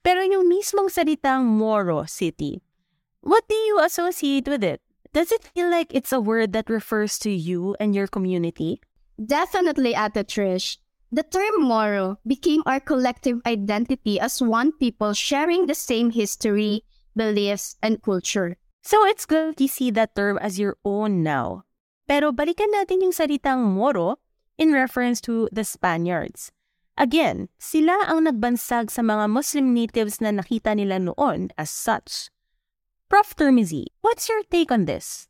Pero 0.05 0.21
yung 0.23 0.49
mismong 0.49 0.93
salitang 0.93 1.45
Moro 1.45 2.05
City, 2.05 2.63
what 3.21 3.49
do 3.49 3.57
you 3.57 3.81
associate 3.81 4.47
with 4.47 4.63
it? 4.63 4.81
Does 5.15 5.31
it 5.31 5.47
feel 5.55 5.71
like 5.71 5.95
it's 5.95 6.13
a 6.13 6.21
word 6.21 6.53
that 6.53 6.69
refers 6.69 7.19
to 7.23 7.31
you 7.31 7.75
and 7.79 7.95
your 7.95 8.07
community? 8.07 8.83
Definitely, 9.15 9.95
Ate 9.95 10.27
Trish. 10.27 10.79
The 11.15 11.23
term 11.23 11.63
Moro 11.63 12.19
became 12.27 12.63
our 12.67 12.81
collective 12.81 13.39
identity 13.47 14.19
as 14.19 14.43
one 14.43 14.73
people 14.73 15.15
sharing 15.15 15.67
the 15.67 15.75
same 15.75 16.11
history, 16.11 16.83
beliefs, 17.15 17.77
and 17.83 18.03
culture. 18.03 18.59
So 18.83 19.07
it's 19.07 19.25
good 19.25 19.57
to 19.57 19.69
see 19.69 19.91
that 19.93 20.15
term 20.17 20.37
as 20.39 20.59
your 20.59 20.77
own 20.85 21.23
now. 21.23 21.64
Pero 22.05 22.33
balikan 22.33 22.69
natin 22.73 23.01
yung 23.01 23.17
salitang 23.17 23.65
Moro 23.65 24.21
in 24.61 24.71
reference 24.73 25.21
to 25.25 25.49
the 25.51 25.65
Spaniards. 25.65 26.53
Again, 26.95 27.51
sila 27.59 28.07
ang 28.07 28.31
nagbansag 28.31 28.87
sa 28.93 29.03
mga 29.03 29.27
Muslim 29.27 29.75
natives 29.75 30.23
na 30.23 30.31
nakita 30.31 30.79
nila 30.79 31.03
noon 31.03 31.51
as 31.59 31.67
such. 31.67 32.31
Prof. 33.11 33.35
Termizi, 33.35 33.91
what's 34.01 34.31
your 34.31 34.47
take 34.47 34.71
on 34.71 34.87
this? 34.87 35.27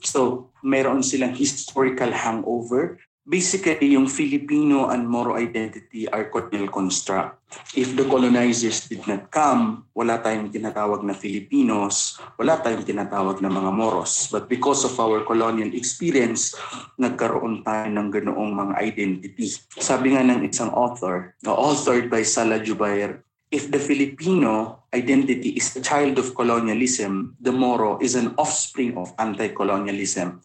So, 0.00 0.50
meron 0.64 1.04
silang 1.04 1.36
historical 1.36 2.12
hangover. 2.12 2.98
Basically, 3.24 3.96
yung 3.96 4.04
Filipino 4.04 4.92
and 4.92 5.08
Moro 5.08 5.40
identity 5.40 6.04
are 6.12 6.28
colonial 6.28 6.68
construct. 6.68 7.40
If 7.72 7.96
the 7.96 8.04
colonizers 8.04 8.84
did 8.84 9.08
not 9.08 9.32
come, 9.32 9.88
wala 9.96 10.20
tayong 10.20 10.52
tinatawag 10.52 11.00
na 11.00 11.16
Filipinos, 11.16 12.20
wala 12.36 12.60
tayong 12.60 12.84
tinatawag 12.84 13.40
na 13.40 13.48
mga 13.48 13.72
Moros. 13.72 14.28
But 14.28 14.52
because 14.52 14.84
of 14.84 14.92
our 15.00 15.24
colonial 15.24 15.72
experience, 15.72 16.52
nagkaroon 17.00 17.64
tayo 17.64 17.88
ng 17.88 18.12
ganoong 18.12 18.52
mga 18.52 18.74
identity. 18.84 19.56
Sabi 19.72 20.12
nga 20.12 20.20
ng 20.20 20.44
isang 20.44 20.76
author, 20.76 21.32
authored 21.48 22.12
by 22.12 22.20
Salah 22.28 22.60
Jubair, 22.60 23.24
if 23.48 23.72
the 23.72 23.80
Filipino 23.80 24.84
identity 24.92 25.56
is 25.56 25.72
a 25.72 25.80
child 25.80 26.20
of 26.20 26.36
colonialism, 26.36 27.40
the 27.40 27.56
Moro 27.56 27.96
is 28.04 28.20
an 28.20 28.36
offspring 28.36 29.00
of 29.00 29.16
anti-colonialism. 29.16 30.44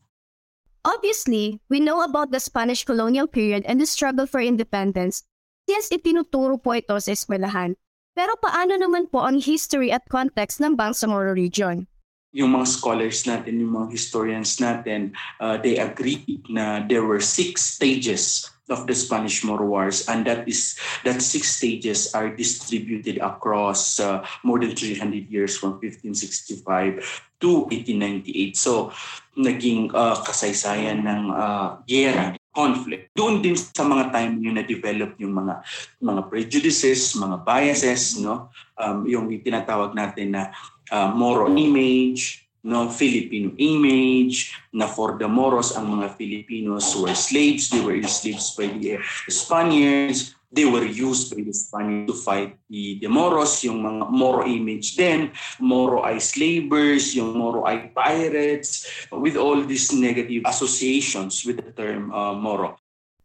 Obviously, 0.85 1.59
we 1.67 1.79
know 1.79 2.03
about 2.03 2.31
the 2.31 2.39
Spanish 2.39 2.87
colonial 2.87 3.27
period 3.27 3.67
and 3.67 3.81
the 3.81 3.85
struggle 3.85 4.23
for 4.23 4.39
independence 4.39 5.27
since 5.67 5.91
itinuturo 5.91 6.55
po 6.55 6.79
ito 6.79 6.95
sa 6.97 7.11
eskwelahan. 7.11 7.75
Pero 8.15 8.39
paano 8.39 8.79
naman 8.79 9.11
po 9.11 9.23
ang 9.23 9.39
history 9.39 9.91
at 9.91 10.07
context 10.07 10.63
ng 10.63 10.79
Bangsamoro 10.79 11.35
region? 11.35 11.85
Yung 12.31 12.53
mga 12.55 12.67
scholars 12.69 13.25
natin, 13.25 13.59
yung 13.59 13.73
mga 13.75 13.87
historians 13.91 14.61
natin, 14.61 15.11
uh, 15.41 15.57
they 15.59 15.81
agree 15.81 16.23
na 16.47 16.85
there 16.85 17.03
were 17.03 17.21
six 17.21 17.79
stages 17.79 18.45
of 18.69 18.87
the 18.87 18.95
Spanish 18.95 19.43
Moro 19.43 19.65
Wars, 19.65 20.07
and 20.07 20.25
that 20.25 20.47
is 20.47 20.77
that 21.03 21.21
six 21.21 21.57
stages 21.57 22.13
are 22.13 22.29
distributed 22.29 23.17
across 23.19 23.99
uh, 23.99 24.25
more 24.43 24.59
than 24.59 24.75
300 24.75 25.29
years 25.29 25.57
from 25.57 25.81
1565 25.81 27.01
to 27.41 27.69
1898. 27.69 28.57
So, 28.57 28.91
naging 29.35 29.91
uh, 29.93 30.19
kasaysayan 30.23 31.05
ng 31.07 31.23
uh, 31.31 31.79
gera, 31.87 32.35
conflict. 32.49 33.13
Doon 33.13 33.39
din 33.45 33.55
sa 33.55 33.85
mga 33.85 34.11
time 34.11 34.41
yung 34.41 34.57
na-develop 34.57 35.15
yung 35.21 35.31
mga 35.37 35.63
mga 36.01 36.21
prejudices, 36.27 37.15
mga 37.15 37.45
biases, 37.45 38.17
no? 38.19 38.49
Um, 38.75 39.05
yung 39.05 39.29
tinatawag 39.29 39.93
natin 39.93 40.33
na 40.33 40.51
uh, 40.91 41.13
Moro 41.13 41.47
image, 41.47 42.48
no 42.69 42.85
Filipino 42.93 43.49
image 43.57 44.53
na 44.69 44.85
for 44.85 45.17
the 45.17 45.25
Moros 45.25 45.73
ang 45.73 45.89
mga 45.97 46.13
Filipinos 46.13 46.93
were 46.93 47.17
slaves 47.17 47.73
they 47.73 47.81
were 47.81 47.97
enslaved 47.97 48.45
by 48.53 48.69
the 48.69 49.01
Spaniards 49.25 50.37
they 50.53 50.65
were 50.65 50.85
used 50.85 51.33
by 51.33 51.41
the 51.41 51.53
Spaniards 51.53 52.09
to 52.09 52.15
fight 52.17 52.57
the, 52.69 53.01
the 53.01 53.09
Moros 53.09 53.65
yung 53.65 53.81
mga 53.81 54.13
Moro 54.13 54.45
image 54.45 54.93
then 54.93 55.33
Moro 55.57 56.05
ay 56.05 56.21
slavers 56.21 57.17
yung 57.17 57.33
Moro 57.33 57.65
ay 57.65 57.89
pirates 57.89 58.85
with 59.09 59.33
all 59.33 59.57
these 59.65 59.89
negative 59.89 60.45
associations 60.45 61.41
with 61.41 61.57
the 61.57 61.73
term 61.73 62.13
uh, 62.13 62.37
Moro 62.37 62.77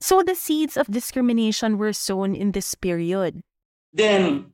So 0.05 0.21
the 0.21 0.37
seeds 0.37 0.77
of 0.77 0.93
discrimination 0.93 1.81
were 1.81 1.97
sown 1.97 2.37
in 2.37 2.53
this 2.53 2.77
period. 2.77 3.41
then 3.95 4.53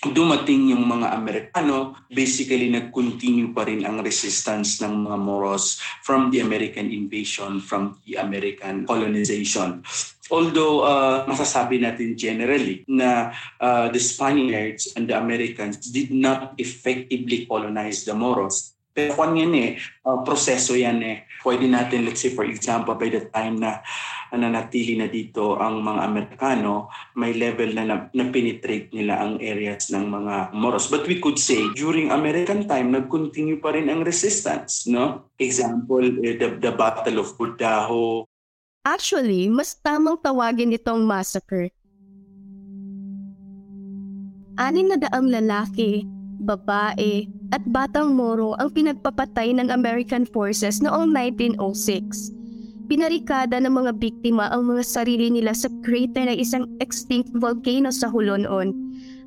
dumating 0.00 0.72
yung 0.72 0.88
mga 0.88 1.12
Amerikano, 1.12 1.92
basically 2.08 2.72
nag-continue 2.72 3.52
pa 3.52 3.68
rin 3.68 3.84
ang 3.84 4.00
resistance 4.00 4.80
ng 4.80 5.04
mga 5.04 5.18
Moros 5.20 5.76
from 6.00 6.32
the 6.32 6.40
American 6.40 6.88
invasion, 6.88 7.60
from 7.60 8.00
the 8.08 8.16
American 8.16 8.88
colonization. 8.88 9.84
Although 10.32 10.86
uh, 10.86 11.28
masasabi 11.28 11.84
natin 11.84 12.16
generally 12.16 12.86
na 12.88 13.34
uh, 13.60 13.92
the 13.92 14.00
Spaniards 14.00 14.94
and 14.96 15.04
the 15.04 15.18
Americans 15.18 15.76
did 15.92 16.08
not 16.14 16.56
effectively 16.56 17.44
colonize 17.44 18.06
the 18.08 18.16
Moros, 18.16 18.72
kung 19.08 19.38
yan 19.38 19.54
eh, 19.56 19.70
uh, 20.04 20.20
proseso 20.20 20.76
yan 20.76 21.00
eh. 21.00 21.24
Pwede 21.40 21.64
natin, 21.64 22.04
let's 22.04 22.20
say 22.20 22.36
for 22.36 22.44
example, 22.44 22.92
by 23.00 23.08
the 23.08 23.24
time 23.32 23.56
na 23.56 23.80
nanatili 24.30 24.94
na 24.94 25.08
dito 25.08 25.56
ang 25.58 25.80
mga 25.82 26.00
Amerikano, 26.04 26.92
may 27.16 27.32
level 27.34 27.72
na, 27.74 27.82
na, 27.88 27.96
na 28.12 28.24
penetrate 28.28 28.92
nila 28.92 29.18
ang 29.18 29.40
areas 29.40 29.90
ng 29.90 30.06
mga 30.06 30.34
Moros. 30.54 30.86
But 30.92 31.08
we 31.08 31.18
could 31.18 31.40
say, 31.40 31.58
during 31.74 32.14
American 32.14 32.68
time, 32.68 32.94
nag-continue 32.94 33.58
pa 33.58 33.74
rin 33.74 33.90
ang 33.90 34.06
resistance. 34.06 34.86
No? 34.86 35.32
Example, 35.40 36.04
eh, 36.22 36.38
the, 36.38 36.60
the 36.60 36.72
Battle 36.76 37.24
of 37.24 37.34
Budaho. 37.34 38.28
Actually, 38.86 39.50
mas 39.50 39.76
tamang 39.76 40.20
tawagin 40.20 40.72
itong 40.72 41.04
massacre. 41.04 41.68
Anin 44.60 44.92
na 44.92 44.96
daang 45.00 45.28
lalaki, 45.28 46.04
babae, 46.42 47.28
at 47.52 47.62
batang 47.68 48.16
Moro 48.16 48.56
ang 48.56 48.72
pinagpapatay 48.72 49.52
ng 49.60 49.68
American 49.68 50.24
forces 50.24 50.80
noong 50.80 51.12
1906. 51.12 52.32
Pinarikada 52.90 53.60
ng 53.62 53.70
mga 53.70 53.92
biktima 54.02 54.50
ang 54.50 54.66
mga 54.66 54.82
sarili 54.82 55.30
nila 55.30 55.54
sa 55.54 55.70
crater 55.86 56.26
ng 56.26 56.38
isang 56.40 56.66
extinct 56.82 57.30
volcano 57.38 57.94
sa 57.94 58.10
Hulonon 58.10 58.74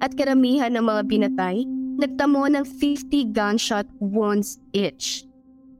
at 0.03 0.11
karamihan 0.19 0.75
ng 0.75 0.83
mga 0.83 1.01
binatay 1.07 1.63
nagtamo 1.95 2.49
ng 2.49 2.65
50 2.67 3.31
gunshot 3.31 3.87
wounds 4.01 4.59
each. 4.75 5.23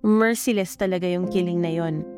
Merciless 0.04 0.78
talaga 0.78 1.10
yung 1.10 1.28
killing 1.28 1.60
na 1.60 1.72
yon. 1.74 2.13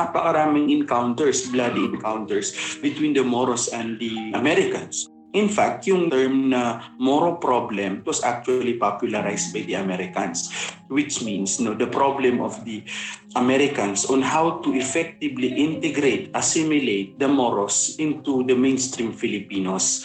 Napakaraming 0.00 0.72
encounters, 0.72 1.52
bloody 1.52 1.84
encounters 1.84 2.56
between 2.80 3.12
the 3.12 3.20
Moros 3.20 3.68
and 3.68 4.00
the 4.00 4.32
Americans. 4.32 5.04
In 5.30 5.46
fact, 5.46 5.86
yung 5.86 6.10
term 6.10 6.50
na 6.50 6.82
Moro 6.98 7.38
problem 7.38 8.02
was 8.02 8.18
actually 8.26 8.74
popularized 8.74 9.54
by 9.54 9.62
the 9.62 9.78
Americans, 9.78 10.50
which 10.90 11.22
means 11.22 11.62
no, 11.62 11.70
the 11.70 11.86
problem 11.86 12.42
of 12.42 12.58
the 12.66 12.82
Americans 13.38 14.10
on 14.10 14.26
how 14.26 14.58
to 14.66 14.74
effectively 14.74 15.54
integrate, 15.54 16.34
assimilate 16.34 17.14
the 17.22 17.30
Moros 17.30 17.94
into 18.02 18.42
the 18.42 18.58
mainstream 18.58 19.14
Filipinos 19.14 20.02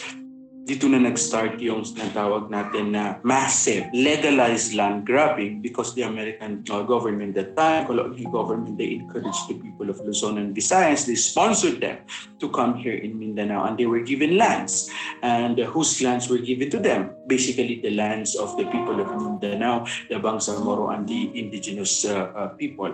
dito 0.66 0.90
na 0.90 0.98
nag-start 0.98 1.62
yung 1.62 1.86
sinatawag 1.86 2.50
natin 2.50 2.90
na 2.90 3.22
massive 3.22 3.86
legalized 3.94 4.74
land 4.74 5.06
grabbing 5.06 5.62
because 5.62 5.94
the 5.94 6.02
American 6.02 6.66
government 6.66 7.38
that 7.38 7.54
time, 7.54 7.86
colonial 7.86 8.26
government, 8.34 8.74
they 8.74 8.98
encouraged 8.98 9.46
the 9.46 9.54
people 9.62 9.86
of 9.86 10.02
Luzon 10.02 10.42
and 10.42 10.50
Visayas, 10.58 11.06
they 11.06 11.14
sponsored 11.14 11.78
them 11.78 12.02
to 12.42 12.50
come 12.50 12.74
here 12.74 12.98
in 12.98 13.14
Mindanao 13.14 13.70
and 13.70 13.78
they 13.78 13.86
were 13.86 14.02
given 14.02 14.34
lands. 14.34 14.90
And 15.22 15.54
uh, 15.54 15.70
whose 15.70 16.02
lands 16.02 16.26
were 16.26 16.42
given 16.42 16.66
to 16.74 16.82
them? 16.82 17.14
Basically 17.30 17.78
the 17.78 17.94
lands 17.94 18.34
of 18.34 18.58
the 18.58 18.66
people 18.66 18.98
of 18.98 19.06
Mindanao, 19.14 19.86
the 20.10 20.18
Bangsamoro 20.18 20.90
and 20.90 21.06
the 21.06 21.30
indigenous 21.30 22.02
uh, 22.04 22.34
uh, 22.34 22.48
people. 22.58 22.90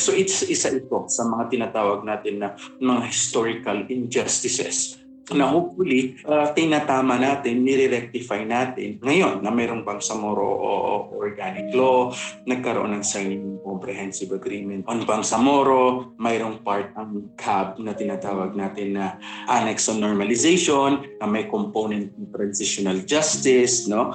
So 0.00 0.16
it's 0.16 0.40
isa 0.48 0.72
ito 0.72 1.04
sa 1.12 1.28
mga 1.28 1.52
tinatawag 1.52 2.08
natin 2.08 2.40
na 2.40 2.56
mga 2.80 3.12
historical 3.12 3.84
injustices 3.92 5.01
na 5.30 5.46
hopefully 5.46 6.18
uh, 6.26 6.50
tinatama 6.50 7.14
natin, 7.14 7.62
nire-rectify 7.62 8.42
natin 8.42 8.98
ngayon 8.98 9.38
na 9.38 9.54
mayroong 9.54 9.86
Bangsamoro 9.86 10.42
o, 10.42 10.70
o 10.82 10.92
organic 11.14 11.70
law, 11.70 12.10
nagkaroon 12.50 12.98
ng 12.98 13.04
signing 13.06 13.62
comprehensive 13.62 14.34
agreement 14.34 14.82
on 14.90 15.06
Bangsamoro, 15.06 16.10
mayroong 16.18 16.58
part 16.66 16.90
ang 16.98 17.30
CAB 17.38 17.78
na 17.78 17.94
tinatawag 17.94 18.58
natin 18.58 18.98
na 18.98 19.14
Annex 19.46 19.86
on 19.86 20.02
Normalization, 20.02 21.06
na 21.22 21.26
may 21.30 21.46
component 21.46 22.10
ng 22.18 22.34
transitional 22.34 22.98
justice, 23.06 23.86
no? 23.86 24.10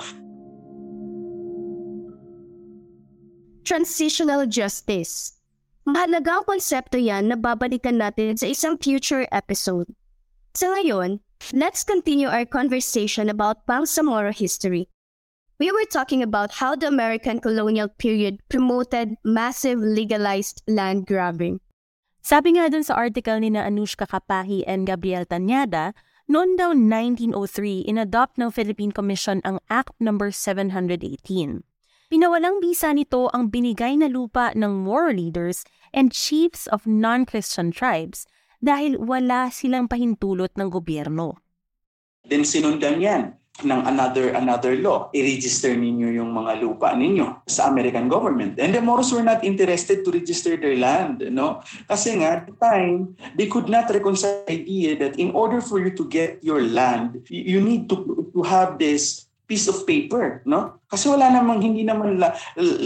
Transitional 3.63 4.47
justice. 4.47 5.35
Mahalaga 5.87 6.43
ang 6.43 6.45
konsepto 6.47 6.99
yan 6.99 7.31
na 7.31 7.39
babalikan 7.39 7.95
natin 7.95 8.35
sa 8.35 8.47
isang 8.47 8.75
future 8.75 9.23
episode. 9.31 9.87
So 10.57 10.73
ngayon, 10.73 11.21
let's 11.53 11.85
continue 11.85 12.33
our 12.33 12.41
conversation 12.41 13.29
about 13.29 13.69
Bangsamoro 13.69 14.33
history. 14.33 14.89
We 15.61 15.69
were 15.69 15.85
talking 15.85 16.25
about 16.25 16.57
how 16.57 16.73
the 16.73 16.89
American 16.89 17.37
colonial 17.37 17.85
period 17.85 18.41
promoted 18.49 19.21
massive 19.21 19.77
legalized 19.77 20.65
land 20.65 21.05
grabbing. 21.05 21.61
Sabi 22.25 22.57
nga 22.57 22.73
dun 22.73 22.81
sa 22.81 22.97
article 22.97 23.37
ni 23.37 23.53
na 23.53 23.69
Anushka 23.69 24.09
Kapahi 24.09 24.65
and 24.65 24.89
Gabriel 24.89 25.29
Tanyada, 25.29 25.93
noon 26.25 26.57
daw 26.57 26.73
1903 26.73 27.85
inadopt 27.85 28.41
ng 28.41 28.49
Philippine 28.49 28.89
Commission 28.89 29.45
ang 29.45 29.61
Act 29.69 29.93
No. 30.01 30.17
718. 30.17 31.61
Pinawalang 32.09 32.57
bisa 32.65 32.89
nito 32.97 33.29
ang 33.29 33.53
binigay 33.53 33.93
na 33.93 34.09
lupa 34.09 34.57
ng 34.57 34.73
Moro 34.73 35.13
leaders 35.13 35.61
and 35.93 36.09
chiefs 36.09 36.65
of 36.73 36.89
non-Christian 36.89 37.69
tribes 37.69 38.25
dahil 38.57 38.97
wala 38.97 39.49
silang 39.53 39.85
pahintulot 39.85 40.53
ng 40.57 40.69
gobyerno. 40.69 41.37
Then 42.27 42.43
sinundan 42.43 42.99
yan 42.99 43.23
ng 43.65 43.81
another 43.89 44.37
another 44.37 44.77
law. 44.77 45.09
I-register 45.17 45.73
ninyo 45.73 46.13
yung 46.21 46.29
mga 46.29 46.61
lupa 46.61 46.93
ninyo 46.93 47.47
sa 47.49 47.65
American 47.71 48.05
government. 48.05 48.61
And 48.61 48.69
the 48.69 48.83
Moros 48.83 49.09
were 49.09 49.25
not 49.25 49.41
interested 49.41 50.05
to 50.05 50.13
register 50.13 50.53
their 50.59 50.77
land, 50.77 51.25
no? 51.33 51.65
Kasi 51.89 52.21
nga, 52.21 52.37
at 52.37 52.43
the 52.45 52.53
time, 52.61 53.17
they 53.33 53.49
could 53.49 53.65
not 53.65 53.89
reconcile 53.89 54.45
the 54.45 54.61
idea 54.61 54.93
that 55.01 55.17
in 55.17 55.33
order 55.33 55.57
for 55.57 55.81
you 55.81 55.89
to 55.97 56.05
get 56.05 56.37
your 56.45 56.61
land, 56.61 57.25
you 57.33 57.57
need 57.57 57.89
to 57.89 58.29
to 58.29 58.41
have 58.45 58.77
this 58.77 59.25
piece 59.49 59.65
of 59.65 59.87
paper, 59.89 60.45
no? 60.45 60.77
Kasi 60.85 61.09
wala 61.09 61.33
namang 61.33 61.63
hindi 61.65 61.81
naman 61.81 62.21
la, 62.21 62.37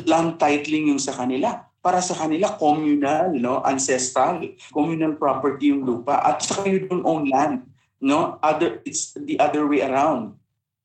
land 0.08 0.40
titling 0.40 0.94
yung 0.94 1.02
sa 1.02 1.12
kanila 1.12 1.71
para 1.82 2.00
sa 2.00 2.14
kanila 2.14 2.58
communal, 2.62 3.34
no, 3.34 3.62
ancestral, 3.66 4.42
communal 4.70 5.18
property 5.18 5.74
yung 5.74 5.82
lupa. 5.86 6.22
At 6.22 6.46
saka 6.46 6.70
you 6.70 6.86
don't 6.86 7.06
own 7.06 7.26
land, 7.28 7.66
no? 7.98 8.38
Other 8.42 8.86
it's 8.86 9.18
the 9.18 9.42
other 9.42 9.66
way 9.66 9.82
around 9.82 10.38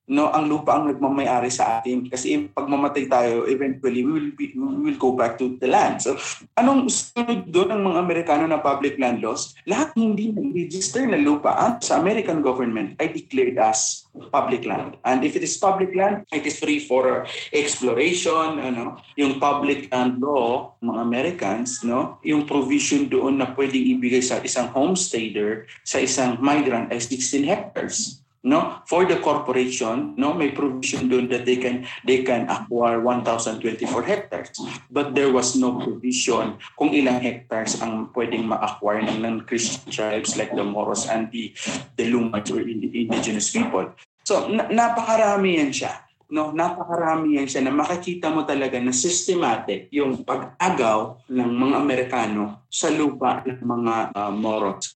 no 0.07 0.31
ang 0.31 0.47
lupa 0.47 0.79
ang 0.79 0.91
nagmamay-ari 0.91 1.51
sa 1.51 1.79
atin. 1.79 2.07
Kasi 2.07 2.47
pag 2.55 2.71
mamatay 2.71 3.11
tayo 3.11 3.47
eventually 3.51 4.07
we 4.07 4.13
will 4.13 4.33
be, 4.39 4.55
we 4.55 4.91
will 4.91 5.01
go 5.01 5.15
back 5.19 5.35
to 5.39 5.59
the 5.59 5.67
land. 5.67 5.99
So 6.03 6.15
anong 6.55 6.87
sunod 6.91 7.51
doon 7.51 7.75
ng 7.75 7.83
mga 7.83 7.99
Amerikano 7.99 8.45
na 8.47 8.63
public 8.63 8.99
land 9.03 9.23
laws? 9.23 9.59
Lahat 9.67 9.91
hindi 9.99 10.31
na-register 10.31 11.07
na 11.11 11.19
lupa 11.19 11.79
sa 11.83 11.99
American 11.99 12.39
government 12.39 12.95
ay 13.03 13.11
declared 13.11 13.59
as 13.59 14.07
public 14.31 14.65
land. 14.65 14.97
And 15.03 15.27
if 15.27 15.35
it 15.35 15.43
is 15.43 15.59
public 15.59 15.91
land 15.93 16.23
it 16.31 16.47
is 16.47 16.63
free 16.63 16.79
for 16.79 17.27
exploration 17.51 18.63
ano 18.63 19.03
yung 19.19 19.43
public 19.43 19.91
land 19.91 20.23
law 20.23 20.79
mga 20.79 21.01
Americans 21.03 21.83
no 21.83 22.23
yung 22.23 22.47
provision 22.47 23.11
doon 23.11 23.43
na 23.43 23.51
pwedeng 23.59 23.99
ibigay 23.99 24.23
sa 24.23 24.39
isang 24.41 24.71
homesteader 24.71 25.67
sa 25.83 25.99
isang 25.99 26.39
migrant 26.39 26.89
ay 26.95 27.03
16 27.03 27.43
hectares 27.43 28.26
no? 28.47 28.81
For 28.87 29.03
the 29.05 29.19
corporation 29.19 30.15
no? 30.15 30.31
May 30.33 30.55
provision 30.55 31.11
doon 31.11 31.27
that 31.35 31.43
they 31.43 31.59
can 31.59 31.83
they 32.07 32.23
can 32.23 32.47
acquire 32.47 33.03
1024 33.03 33.83
hectares. 34.07 34.55
But 34.87 35.19
there 35.19 35.35
was 35.35 35.59
no 35.59 35.83
provision 35.83 36.63
kung 36.79 36.95
ilang 36.95 37.19
hectares 37.19 37.83
ang 37.83 38.15
pwedeng 38.15 38.47
ma-acquire 38.47 39.03
ng 39.03 39.19
non-Christian 39.19 39.91
tribes 39.91 40.39
like 40.39 40.55
the 40.55 40.63
Moros 40.63 41.11
and 41.11 41.27
the 41.35 41.51
the 41.99 42.07
Lumad 42.07 42.47
or 42.55 42.63
indigenous 42.63 43.51
people. 43.51 43.91
So 44.23 44.47
na- 44.47 44.71
napakarami 44.71 45.59
yan 45.59 45.75
siya 45.75 46.07
no? 46.31 46.51
Napakarami 46.51 47.39
yan 47.39 47.47
siya 47.47 47.63
na 47.67 47.75
makikita 47.75 48.31
mo 48.31 48.43
talaga 48.43 48.79
na 48.83 48.91
systematic 48.91 49.87
yung 49.95 50.27
pag-agaw 50.27 51.23
ng 51.31 51.51
mga 51.51 51.75
Amerikano 51.79 52.67
sa 52.67 52.91
lupa 52.91 53.47
ng 53.47 53.63
mga 53.63 53.95
uh, 54.11 54.33
Moros 54.35 54.97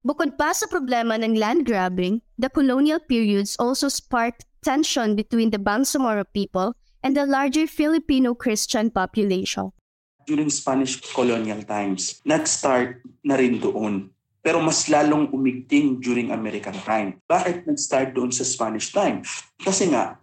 Bukod 0.00 0.40
pa 0.40 0.56
sa 0.56 0.64
problema 0.64 1.20
ng 1.20 1.36
land 1.36 1.68
grabbing, 1.68 2.24
the 2.40 2.48
colonial 2.48 2.96
periods 2.96 3.52
also 3.60 3.92
sparked 3.92 4.48
tension 4.64 5.12
between 5.12 5.52
the 5.52 5.60
Bangsamoro 5.60 6.24
people 6.32 6.72
and 7.04 7.12
the 7.12 7.28
larger 7.28 7.68
Filipino 7.68 8.32
Christian 8.32 8.88
population. 8.88 9.68
During 10.24 10.48
Spanish 10.48 11.04
colonial 11.12 11.60
times, 11.68 12.24
nag-start 12.24 13.04
na 13.28 13.36
rin 13.36 13.60
doon. 13.60 14.08
Pero 14.40 14.64
mas 14.64 14.88
lalong 14.88 15.28
umigting 15.36 16.00
during 16.00 16.32
American 16.32 16.80
time. 16.80 17.20
Bakit 17.28 17.68
nag-start 17.68 18.16
doon 18.16 18.32
sa 18.32 18.48
Spanish 18.48 18.96
time? 18.96 19.20
Kasi 19.60 19.92
nga, 19.92 20.16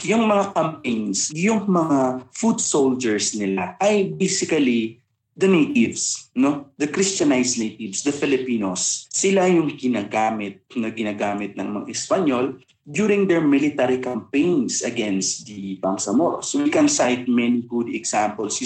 yung 0.00 0.24
mga 0.24 0.56
campaigns, 0.56 1.28
yung 1.36 1.68
mga 1.68 2.24
foot 2.32 2.56
soldiers 2.56 3.36
nila 3.36 3.76
ay 3.84 4.16
basically 4.16 4.99
the 5.40 5.48
natives, 5.48 6.28
no? 6.36 6.76
The 6.76 6.92
Christianized 6.92 7.56
natives, 7.56 8.04
the 8.04 8.12
Filipinos, 8.12 9.08
sila 9.08 9.48
yung 9.48 9.72
ginagamit 9.72 10.60
na 10.76 10.92
ginagamit 10.92 11.56
ng 11.56 11.68
mga 11.80 11.86
Espanyol 11.88 12.60
during 12.84 13.24
their 13.24 13.40
military 13.40 14.02
campaigns 14.04 14.84
against 14.84 15.46
the 15.48 15.80
Bangsamoros. 15.80 16.52
We 16.52 16.68
can 16.68 16.88
cite 16.92 17.24
many 17.24 17.64
good 17.64 17.88
examples, 17.88 18.60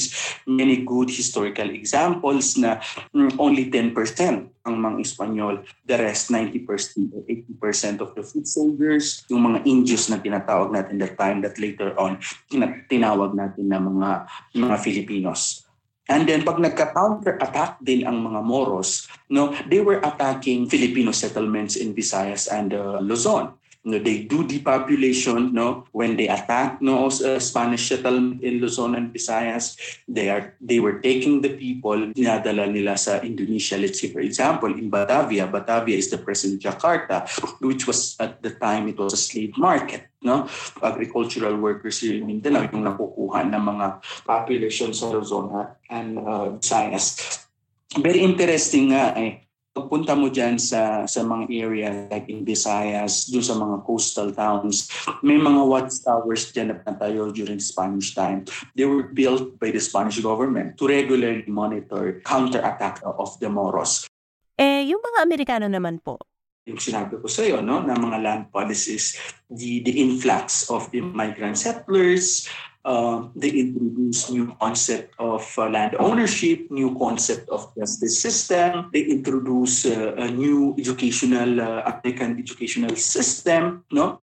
many 0.47 0.83
good 0.83 1.15
historical 1.15 1.71
examples 1.71 2.59
na 2.59 2.83
mm, 3.15 3.39
only 3.39 3.71
10% 3.71 3.95
ang 4.65 4.77
mga 4.81 4.97
Espanyol, 5.05 5.61
the 5.85 5.97
rest 6.01 6.33
90% 6.33 7.13
or 7.13 7.23
80% 7.29 8.01
of 8.01 8.17
the 8.17 8.25
foot 8.25 8.49
soldiers, 8.49 9.23
yung 9.29 9.53
mga 9.53 9.69
Indios 9.69 10.09
na 10.09 10.17
tinatawag 10.17 10.73
natin 10.73 10.97
that 10.99 11.15
time 11.21 11.45
that 11.45 11.61
later 11.61 11.93
on 12.01 12.17
tinawag 12.89 13.37
natin 13.37 13.69
na 13.69 13.77
mga 13.77 14.11
mga 14.57 14.77
Filipinos. 14.81 15.64
And 16.05 16.29
then 16.29 16.45
pag 16.45 16.61
nagka-counter-attack 16.61 17.81
din 17.81 18.05
ang 18.05 18.21
mga 18.21 18.45
Moros, 18.45 19.09
no, 19.33 19.57
they 19.65 19.81
were 19.81 20.05
attacking 20.05 20.69
Filipino 20.69 21.17
settlements 21.17 21.81
in 21.81 21.97
Visayas 21.97 22.45
and 22.53 22.77
uh, 22.77 23.01
Luzon. 23.01 23.57
No, 23.85 24.01
they 24.01 24.25
do 24.25 24.49
depopulation 24.49 25.53
no? 25.53 25.85
When 25.93 26.17
they 26.17 26.25
attack 26.33 26.81
no 26.81 27.05
uh, 27.05 27.37
Spanish 27.37 27.93
settlement 27.93 28.41
in 28.41 28.57
Luzon 28.57 28.97
and 28.97 29.13
Visayas 29.13 29.77
they 30.09 30.33
are 30.33 30.57
they 30.57 30.81
were 30.81 31.05
taking 31.05 31.45
the 31.45 31.53
people 31.53 32.09
dinadala 32.17 32.65
nila 32.65 32.97
sa 32.97 33.21
Indonesia. 33.21 33.77
Let's 33.77 34.01
say 34.01 34.09
for 34.09 34.25
example 34.25 34.73
in 34.73 34.89
Batavia 34.89 35.45
Batavia 35.45 36.01
is 36.01 36.09
the 36.09 36.17
present 36.17 36.65
Jakarta 36.65 37.29
which 37.61 37.85
was 37.85 38.17
at 38.17 38.41
the 38.41 38.57
time 38.57 38.89
it 38.89 38.97
was 38.97 39.13
a 39.13 39.21
slave 39.21 39.53
market 39.61 40.09
no? 40.25 40.49
Agricultural 40.81 41.53
workers 41.61 42.01
here 42.01 42.17
in 42.17 42.25
Mindanao 42.25 42.65
yung 42.73 42.89
nakukuha 42.89 43.45
ng 43.53 43.65
mga 43.69 43.87
population 44.25 44.97
sa 44.97 45.13
Luzon 45.13 45.53
and 45.93 46.17
uh, 46.25 46.57
Visayas. 46.57 47.21
Very 48.01 48.25
interesting 48.25 48.97
nga 48.97 49.13
eh 49.13 49.44
pagpunta 49.75 50.15
mo 50.15 50.31
dyan 50.31 50.55
sa, 50.55 51.03
sa 51.05 51.27
mga 51.27 51.45
area 51.51 51.89
like 52.07 52.31
in 52.31 52.47
Visayas, 52.47 53.27
doon 53.27 53.43
sa 53.43 53.59
mga 53.59 53.77
coastal 53.83 54.31
towns, 54.31 54.87
may 55.27 55.35
mga 55.35 55.67
watchtowers 55.67 56.55
dyan 56.55 56.79
na 56.79 56.95
tayo 56.95 57.35
during 57.35 57.59
Spanish 57.59 58.15
time. 58.15 58.47
They 58.79 58.87
were 58.87 59.11
built 59.11 59.59
by 59.59 59.75
the 59.75 59.83
Spanish 59.83 60.23
government 60.23 60.79
to 60.79 60.87
regularly 60.87 61.51
monitor 61.51 62.23
counter-attack 62.23 63.03
of 63.03 63.35
the 63.43 63.51
Moros. 63.51 64.07
Eh, 64.55 64.87
yung 64.87 65.03
mga 65.03 65.19
Amerikano 65.27 65.67
naman 65.67 65.99
po, 65.99 66.23
yung 66.65 66.81
sinabi 66.81 67.21
ko 67.21 67.29
sa 67.29 67.45
iyo, 67.45 67.61
no, 67.61 67.85
na 67.85 67.93
mga 67.93 68.19
land 68.25 68.45
policies, 68.49 69.21
the, 69.53 69.85
the 69.85 70.01
influx 70.01 70.71
of 70.73 70.89
the 70.95 71.03
migrant 71.03 71.61
settlers, 71.61 72.49
uh, 72.85 73.29
they 73.35 73.51
introduce 73.51 74.31
new 74.31 74.53
concept 74.61 75.15
of 75.19 75.43
uh, 75.59 75.69
land 75.69 75.97
ownership, 75.99 76.71
new 76.71 76.97
concept 76.97 77.49
of 77.49 77.73
justice 77.77 78.21
system. 78.21 78.91
They 78.93 79.09
introduce 79.09 79.85
uh, 79.87 80.15
a 80.17 80.31
new 80.31 80.77
educational, 80.79 81.61
uh, 81.61 81.83
American 81.89 82.39
educational 82.39 82.97
system, 82.97 83.85
no? 83.91 84.21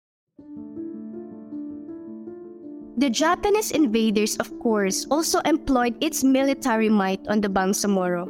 The 2.99 3.09
Japanese 3.09 3.71
invaders, 3.71 4.35
of 4.43 4.51
course, 4.59 5.07
also 5.07 5.39
employed 5.47 5.95
its 6.03 6.23
military 6.23 6.89
might 6.91 7.23
on 7.31 7.39
the 7.39 7.47
Bangsamoro. 7.47 8.27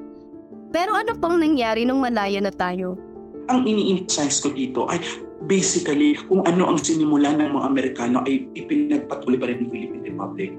Pero 0.70 0.94
ano 0.94 1.18
pong 1.18 1.42
nangyari 1.42 1.89
nung 1.89 2.06
malaya 2.06 2.38
na 2.38 2.54
tayo? 2.54 3.10
ang 3.50 3.65
ini-emphasize 3.65 4.38
ko 4.46 4.54
dito 4.54 4.86
ay 4.88 5.02
basically 5.47 6.19
kung 6.28 6.43
ano 6.43 6.67
ang 6.67 6.80
sinimula 6.82 7.32
ng 7.32 7.56
mga 7.56 7.65
Amerikano 7.65 8.25
ay 8.28 8.49
ipinagpatuloy 8.58 9.39
pa 9.39 9.47
rin 9.47 9.63
ng 9.63 9.69
Philippine 9.71 10.04
Republic. 10.04 10.49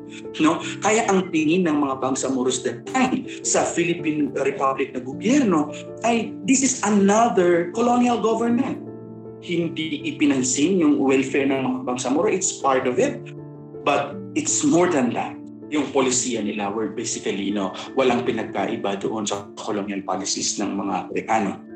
No? 0.40 0.62
Kaya 0.80 1.04
ang 1.12 1.28
tingin 1.28 1.68
ng 1.68 1.76
mga 1.76 2.00
Bangsamoros 2.00 2.64
that 2.64 2.88
time 2.88 3.28
sa 3.44 3.66
Philippine 3.66 4.32
Republic 4.32 4.96
na 4.96 5.00
gobyerno 5.04 5.68
ay 6.06 6.32
this 6.48 6.64
is 6.64 6.80
another 6.86 7.68
colonial 7.76 8.16
government. 8.22 8.80
Hindi 9.44 10.04
ipinansin 10.04 10.80
yung 10.80 11.00
welfare 11.00 11.48
ng 11.48 11.60
mga 11.64 11.78
Bangsamoro. 11.84 12.28
It's 12.28 12.60
part 12.60 12.84
of 12.88 13.00
it. 13.00 13.20
But 13.80 14.16
it's 14.36 14.60
more 14.64 14.92
than 14.92 15.16
that 15.16 15.40
yung 15.70 15.94
polisiya 15.94 16.42
nila 16.42 16.68
were 16.74 16.90
basically, 16.90 17.46
you 17.46 17.54
know, 17.54 17.70
walang 17.94 18.26
pinagkaiba 18.26 18.98
doon 18.98 19.22
sa 19.22 19.46
colonial 19.54 20.02
policies 20.02 20.58
ng 20.58 20.74
mga 20.74 20.94
Amerikano. 21.06 21.69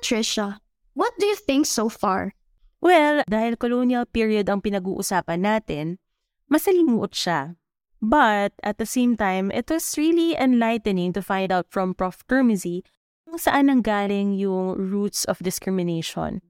Trisha, 0.00 0.58
what 0.96 1.12
do 1.20 1.26
you 1.28 1.36
think 1.36 1.68
so 1.68 1.88
far? 1.88 2.34
Well, 2.80 3.20
dahil 3.28 3.60
colonial 3.60 4.08
period 4.08 4.48
ang 4.48 4.64
pinag-uusapan 4.64 5.44
natin, 5.44 6.00
masalimuot 6.48 7.12
siya. 7.12 7.60
But 8.00 8.56
at 8.64 8.80
the 8.80 8.88
same 8.88 9.20
time, 9.20 9.52
it 9.52 9.68
was 9.68 9.84
really 10.00 10.32
enlightening 10.32 11.12
to 11.12 11.20
find 11.20 11.52
out 11.52 11.68
from 11.68 11.92
Prof. 11.92 12.24
Termizi 12.24 12.80
kung 13.28 13.36
saan 13.36 13.68
nanggaling 13.68 14.40
yung 14.40 14.74
roots 14.74 15.28
of 15.28 15.44
discrimination. 15.44 16.40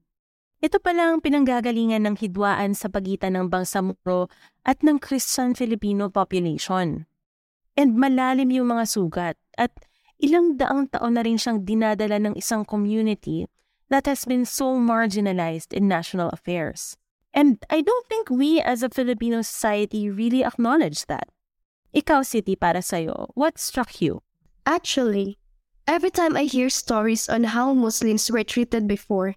Ito 0.63 0.79
palang 0.79 1.19
pinanggagalingan 1.19 2.07
ng 2.07 2.15
hidwaan 2.23 2.71
sa 2.71 2.87
pagitan 2.87 3.35
ng 3.35 3.51
Bangsamoro 3.51 4.31
at 4.63 4.79
ng 4.79 5.03
Christian 5.03 5.51
Filipino 5.51 6.07
population. 6.07 7.09
And 7.75 7.99
malalim 7.99 8.53
yung 8.55 8.71
mga 8.71 8.87
sugat 8.87 9.35
at 9.59 9.75
ilang 10.21 10.55
daang 10.61 10.87
taon 10.93 11.17
na 11.17 11.25
rin 11.25 11.35
siyang 11.35 11.65
dinadala 11.65 12.21
ng 12.21 12.37
isang 12.37 12.63
community 12.63 13.49
that 13.89 14.07
has 14.07 14.23
been 14.23 14.45
so 14.45 14.77
marginalized 14.77 15.73
in 15.73 15.89
national 15.89 16.29
affairs. 16.29 16.95
And 17.33 17.59
I 17.69 17.81
don't 17.81 18.07
think 18.07 18.29
we 18.29 18.61
as 18.61 18.83
a 18.83 18.89
Filipino 18.89 19.41
society 19.41 20.09
really 20.09 20.43
acknowledge 20.43 21.05
that. 21.07 21.27
Ikaw, 21.91 22.23
City, 22.23 22.55
para 22.55 22.81
sa'yo, 22.81 23.31
what 23.35 23.59
struck 23.59 23.99
you? 23.99 24.23
Actually, 24.65 25.39
every 25.87 26.11
time 26.11 26.37
I 26.37 26.47
hear 26.47 26.69
stories 26.69 27.27
on 27.27 27.51
how 27.51 27.73
Muslims 27.73 28.31
were 28.31 28.43
treated 28.43 28.87
before, 28.87 29.35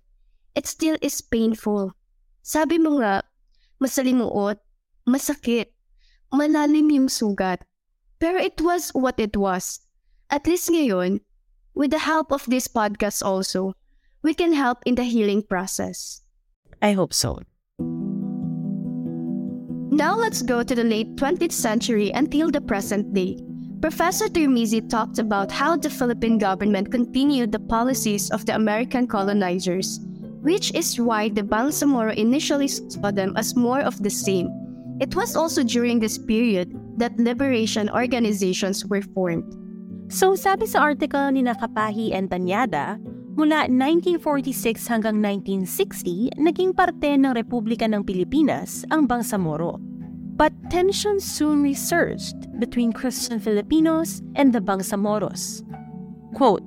it 0.54 0.66
still 0.66 0.96
is 1.02 1.20
painful. 1.20 1.94
Sabi 2.42 2.78
mo 2.78 3.02
nga, 3.02 3.26
masalimuot, 3.82 4.58
masakit, 5.06 5.74
malalim 6.30 6.90
yung 6.94 7.08
sugat. 7.10 7.62
Pero 8.18 8.38
it 8.38 8.60
was 8.62 8.90
what 8.94 9.18
it 9.18 9.36
was. 9.36 9.83
At 10.30 10.46
least 10.46 10.70
ngayon, 10.70 11.20
with 11.74 11.90
the 11.90 11.98
help 11.98 12.32
of 12.32 12.46
this 12.46 12.68
podcast 12.68 13.22
also, 13.22 13.74
we 14.22 14.34
can 14.34 14.52
help 14.52 14.78
in 14.86 14.94
the 14.94 15.04
healing 15.04 15.42
process. 15.42 16.22
I 16.80 16.92
hope 16.92 17.12
so. 17.12 17.40
Now 19.94 20.16
let's 20.16 20.42
go 20.42 20.62
to 20.62 20.74
the 20.74 20.82
late 20.82 21.14
20th 21.16 21.52
century 21.52 22.10
until 22.10 22.50
the 22.50 22.60
present 22.60 23.14
day. 23.14 23.38
Professor 23.80 24.26
Termizi 24.26 24.80
talked 24.88 25.18
about 25.18 25.52
how 25.52 25.76
the 25.76 25.90
Philippine 25.90 26.38
government 26.38 26.90
continued 26.90 27.52
the 27.52 27.60
policies 27.60 28.30
of 28.30 28.46
the 28.46 28.54
American 28.54 29.06
colonizers, 29.06 30.00
which 30.40 30.74
is 30.74 30.98
why 30.98 31.28
the 31.28 31.42
Bangsamoro 31.42 32.14
initially 32.16 32.66
saw 32.66 33.10
them 33.10 33.36
as 33.36 33.54
more 33.54 33.80
of 33.80 34.02
the 34.02 34.10
same. 34.10 34.48
It 35.00 35.14
was 35.14 35.36
also 35.36 35.62
during 35.62 36.00
this 36.00 36.18
period 36.18 36.72
that 36.98 37.18
liberation 37.18 37.90
organizations 37.90 38.86
were 38.86 39.02
formed. 39.02 39.63
So 40.12 40.36
sabi 40.36 40.68
sa 40.68 40.84
article 40.84 41.32
ni 41.32 41.42
Nakapahi 41.44 42.12
and 42.12 42.28
Tanyada, 42.28 43.00
mula 43.34 43.66
1946 43.66 44.86
hanggang 44.86 45.18
1960, 45.18 46.38
naging 46.38 46.70
parte 46.76 47.18
ng 47.18 47.34
Republika 47.34 47.88
ng 47.88 48.06
Pilipinas 48.06 48.86
ang 48.92 49.10
Bangsamoro. 49.10 49.80
But 50.34 50.50
tensions 50.70 51.22
soon 51.22 51.62
resurged 51.62 52.50
between 52.58 52.90
Christian 52.90 53.38
Filipinos 53.38 54.18
and 54.34 54.50
the 54.50 54.58
Bangsamoros. 54.58 55.62
Quote, 56.34 56.66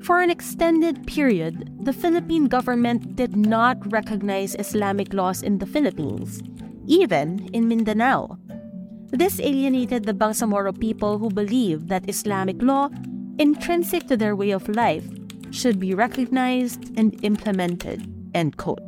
For 0.00 0.20
an 0.20 0.28
extended 0.28 1.04
period, 1.08 1.68
the 1.84 1.92
Philippine 1.92 2.48
government 2.48 3.16
did 3.16 3.36
not 3.36 3.80
recognize 3.92 4.56
Islamic 4.56 5.12
laws 5.12 5.44
in 5.44 5.60
the 5.60 5.68
Philippines, 5.68 6.40
even 6.88 7.48
in 7.52 7.68
Mindanao. 7.68 8.36
This 9.14 9.38
alienated 9.38 10.04
the 10.04 10.12
Bangsamoro 10.12 10.76
people 10.76 11.18
who 11.18 11.30
believed 11.30 11.88
that 11.88 12.08
Islamic 12.08 12.60
law, 12.60 12.90
intrinsic 13.38 14.08
to 14.08 14.16
their 14.16 14.34
way 14.34 14.50
of 14.50 14.68
life, 14.68 15.06
should 15.52 15.78
be 15.78 15.94
recognized 15.94 16.98
and 16.98 17.14
implemented. 17.22 18.10
End 18.34 18.56
quote. 18.56 18.82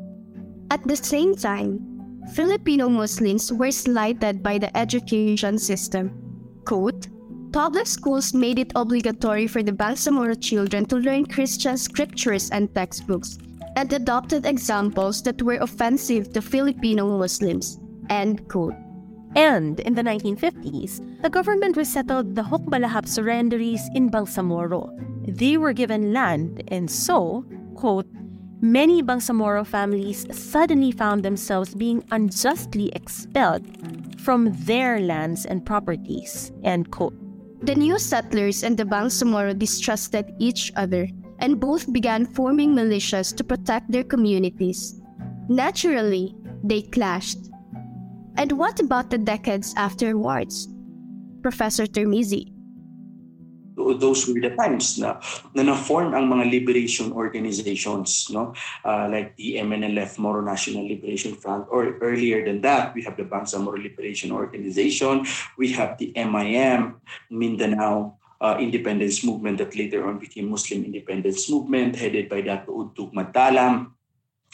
At 0.72 0.82
the 0.82 0.96
same 0.96 1.36
time, 1.36 1.78
Filipino 2.34 2.88
Muslims 2.88 3.52
were 3.52 3.70
slighted 3.70 4.42
by 4.42 4.58
the 4.58 4.76
education 4.76 5.60
system. 5.60 6.10
Quote, 6.64 7.06
Public 7.52 7.86
schools 7.86 8.34
made 8.34 8.58
it 8.58 8.72
obligatory 8.74 9.46
for 9.46 9.62
the 9.62 9.70
Bangsamoro 9.70 10.34
children 10.42 10.86
to 10.86 10.96
learn 10.96 11.26
Christian 11.26 11.78
scriptures 11.78 12.50
and 12.50 12.74
textbooks, 12.74 13.38
and 13.76 13.92
adopted 13.92 14.44
examples 14.44 15.22
that 15.22 15.40
were 15.40 15.62
offensive 15.62 16.32
to 16.32 16.42
Filipino 16.42 17.16
Muslims. 17.16 17.78
End 18.10 18.48
quote. 18.48 18.74
And 19.36 19.80
in 19.80 19.94
the 19.94 20.02
1950s, 20.02 21.20
the 21.20 21.28
government 21.28 21.76
resettled 21.76 22.34
the 22.34 22.42
Hukbalahap 22.42 23.04
surrenderies 23.04 23.82
in 23.94 24.10
Bangsamoro. 24.10 24.88
They 25.28 25.58
were 25.58 25.74
given 25.74 26.14
land, 26.14 26.64
and 26.68 26.90
so, 26.90 27.44
quote, 27.74 28.06
many 28.62 29.02
Bangsamoro 29.02 29.66
families 29.66 30.26
suddenly 30.32 30.90
found 30.90 31.22
themselves 31.22 31.74
being 31.74 32.02
unjustly 32.10 32.88
expelled 32.94 33.62
from 34.18 34.56
their 34.64 35.00
lands 35.00 35.44
and 35.44 35.66
properties, 35.66 36.50
end 36.64 36.90
quote. 36.90 37.14
The 37.62 37.74
new 37.74 37.98
settlers 37.98 38.62
and 38.62 38.78
the 38.78 38.84
Bangsamoro 38.84 39.58
distrusted 39.58 40.32
each 40.38 40.72
other 40.76 41.08
and 41.40 41.60
both 41.60 41.92
began 41.92 42.24
forming 42.24 42.74
militias 42.74 43.36
to 43.36 43.44
protect 43.44 43.90
their 43.90 44.04
communities. 44.04 44.98
Naturally, 45.48 46.34
they 46.64 46.80
clashed. 46.82 47.50
And 48.36 48.52
what 48.52 48.80
about 48.80 49.10
the 49.10 49.18
decades 49.18 49.72
afterwards? 49.76 50.68
Professor 51.42 51.86
Termizi. 51.86 52.52
those 53.76 54.26
were 54.26 54.40
the 54.40 54.50
times 54.56 54.98
na 54.98 55.20
na 55.54 55.62
na-form 55.62 56.16
ang 56.16 56.26
mga 56.26 56.48
liberation 56.48 57.12
organizations 57.12 58.26
no 58.32 58.56
uh, 58.88 59.06
like 59.06 59.36
the 59.36 59.60
MNLF 59.60 60.18
Moro 60.18 60.40
National 60.40 60.82
Liberation 60.82 61.36
Front 61.36 61.68
or 61.70 62.00
earlier 62.00 62.42
than 62.42 62.64
that 62.64 62.96
we 62.96 63.04
have 63.04 63.14
the 63.20 63.28
Bangsamoro 63.28 63.78
Liberation 63.78 64.32
Organization 64.32 65.22
we 65.60 65.70
have 65.76 66.00
the 66.00 66.10
MIM 66.16 66.98
Mindanao 67.30 68.16
uh, 68.40 68.56
independence 68.60 69.24
movement 69.24 69.58
that 69.58 69.76
later 69.76 70.08
on 70.08 70.18
became 70.18 70.50
Muslim 70.50 70.84
independence 70.84 71.48
movement 71.48 71.96
headed 71.96 72.28
by 72.28 72.40
Dato 72.40 72.72
Udtug 72.72 73.12
Matalam 73.12 73.95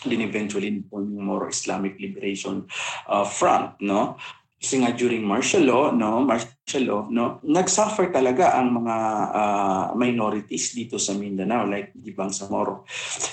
then 0.07 0.23
eventually 0.23 0.71
formed 0.91 1.15
Moro 1.15 1.49
Islamic 1.49 1.99
Liberation 1.99 2.67
uh, 3.09 3.25
Front 3.25 3.81
no? 3.83 4.17
Kasi 4.63 4.79
nga 4.79 4.95
during 4.95 5.27
martial 5.27 5.67
law, 5.67 5.91
no, 5.91 6.23
martial 6.23 6.87
law, 6.87 7.03
no, 7.11 7.43
nagsuffer 7.43 8.15
talaga 8.15 8.55
ang 8.55 8.71
mga 8.79 8.97
uh, 9.35 9.85
minorities 9.99 10.71
dito 10.71 11.03
sa 11.03 11.19
Mindanao 11.19 11.67
like 11.67 11.91
di 11.91 12.15
Bangsamoro. 12.15 12.87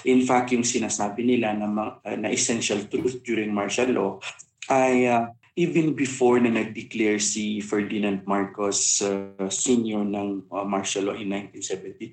In 0.10 0.26
fact, 0.26 0.58
yung 0.58 0.66
sinasabi 0.66 1.22
nila 1.22 1.54
na, 1.54 1.70
uh, 2.02 2.18
na 2.18 2.34
essential 2.34 2.82
truth 2.90 3.22
during 3.22 3.54
martial 3.54 3.94
law 3.94 4.12
ay 4.74 5.06
uh, 5.06 5.30
even 5.54 5.94
before 5.94 6.42
na 6.42 6.50
nag-declare 6.50 7.22
si 7.22 7.62
Ferdinand 7.62 8.26
Marcos 8.26 8.98
uh, 9.06 9.38
senior 9.54 10.02
ng 10.02 10.50
uh, 10.50 10.66
martial 10.66 11.14
law 11.14 11.16
in 11.20 11.30
1972 11.30 12.10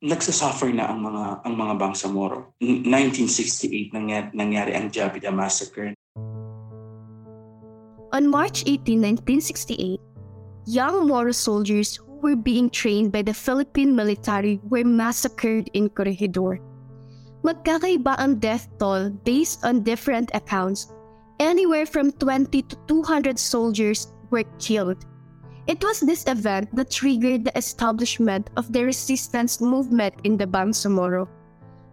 nagsasuffer 0.00 0.72
na 0.72 0.88
ang 0.88 1.04
mga 1.04 1.44
ang 1.44 1.54
mga 1.56 1.74
Bangsamoro. 1.76 2.56
1968 2.60 3.92
nangyari, 3.92 4.28
nangyari 4.32 4.72
ang 4.72 4.88
Jabida 4.88 5.28
massacre 5.28 5.92
On 8.10 8.26
March 8.26 8.66
18, 8.66 8.98
1968, 9.46 10.00
young 10.66 11.06
Moro 11.06 11.30
soldiers 11.30 11.94
who 11.94 12.18
were 12.18 12.34
being 12.34 12.68
trained 12.68 13.12
by 13.12 13.22
the 13.22 13.32
Philippine 13.32 13.94
military 13.94 14.58
were 14.66 14.82
massacred 14.82 15.70
in 15.74 15.88
Corregidor. 15.88 16.58
Magkakaiba 17.46 18.18
ang 18.18 18.42
death 18.42 18.66
toll 18.82 19.14
based 19.22 19.62
on 19.62 19.86
different 19.86 20.28
accounts. 20.34 20.90
Anywhere 21.38 21.86
from 21.86 22.10
20 22.18 22.50
to 22.50 22.76
200 22.90 23.38
soldiers 23.38 24.10
were 24.34 24.44
killed. 24.58 25.06
It 25.70 25.86
was 25.86 26.02
this 26.02 26.26
event 26.26 26.74
that 26.74 26.90
triggered 26.90 27.46
the 27.46 27.54
establishment 27.54 28.50
of 28.58 28.74
the 28.74 28.82
resistance 28.90 29.62
movement 29.62 30.18
in 30.26 30.34
the 30.34 30.42
Bangsamoro. 30.42 31.30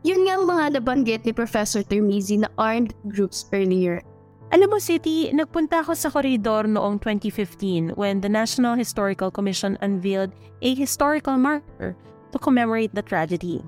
Yun 0.01 0.25
nga 0.25 0.33
ang 0.33 0.49
mga 0.49 0.65
nabanggit 0.81 1.21
ni 1.21 1.29
Professor 1.29 1.85
Termizi 1.85 2.41
na 2.41 2.49
armed 2.57 2.97
groups 3.05 3.45
earlier. 3.53 4.01
Alam 4.49 4.73
mo, 4.73 4.81
City, 4.81 5.29
nagpunta 5.29 5.85
ako 5.85 5.93
sa 5.93 6.09
koridor 6.09 6.65
noong 6.65 6.97
2015 7.05 7.93
when 7.93 8.17
the 8.17 8.31
National 8.31 8.73
Historical 8.73 9.29
Commission 9.29 9.77
unveiled 9.85 10.33
a 10.65 10.73
historical 10.73 11.37
marker 11.37 11.93
to 12.33 12.41
commemorate 12.41 12.97
the 12.97 13.05
tragedy. 13.05 13.61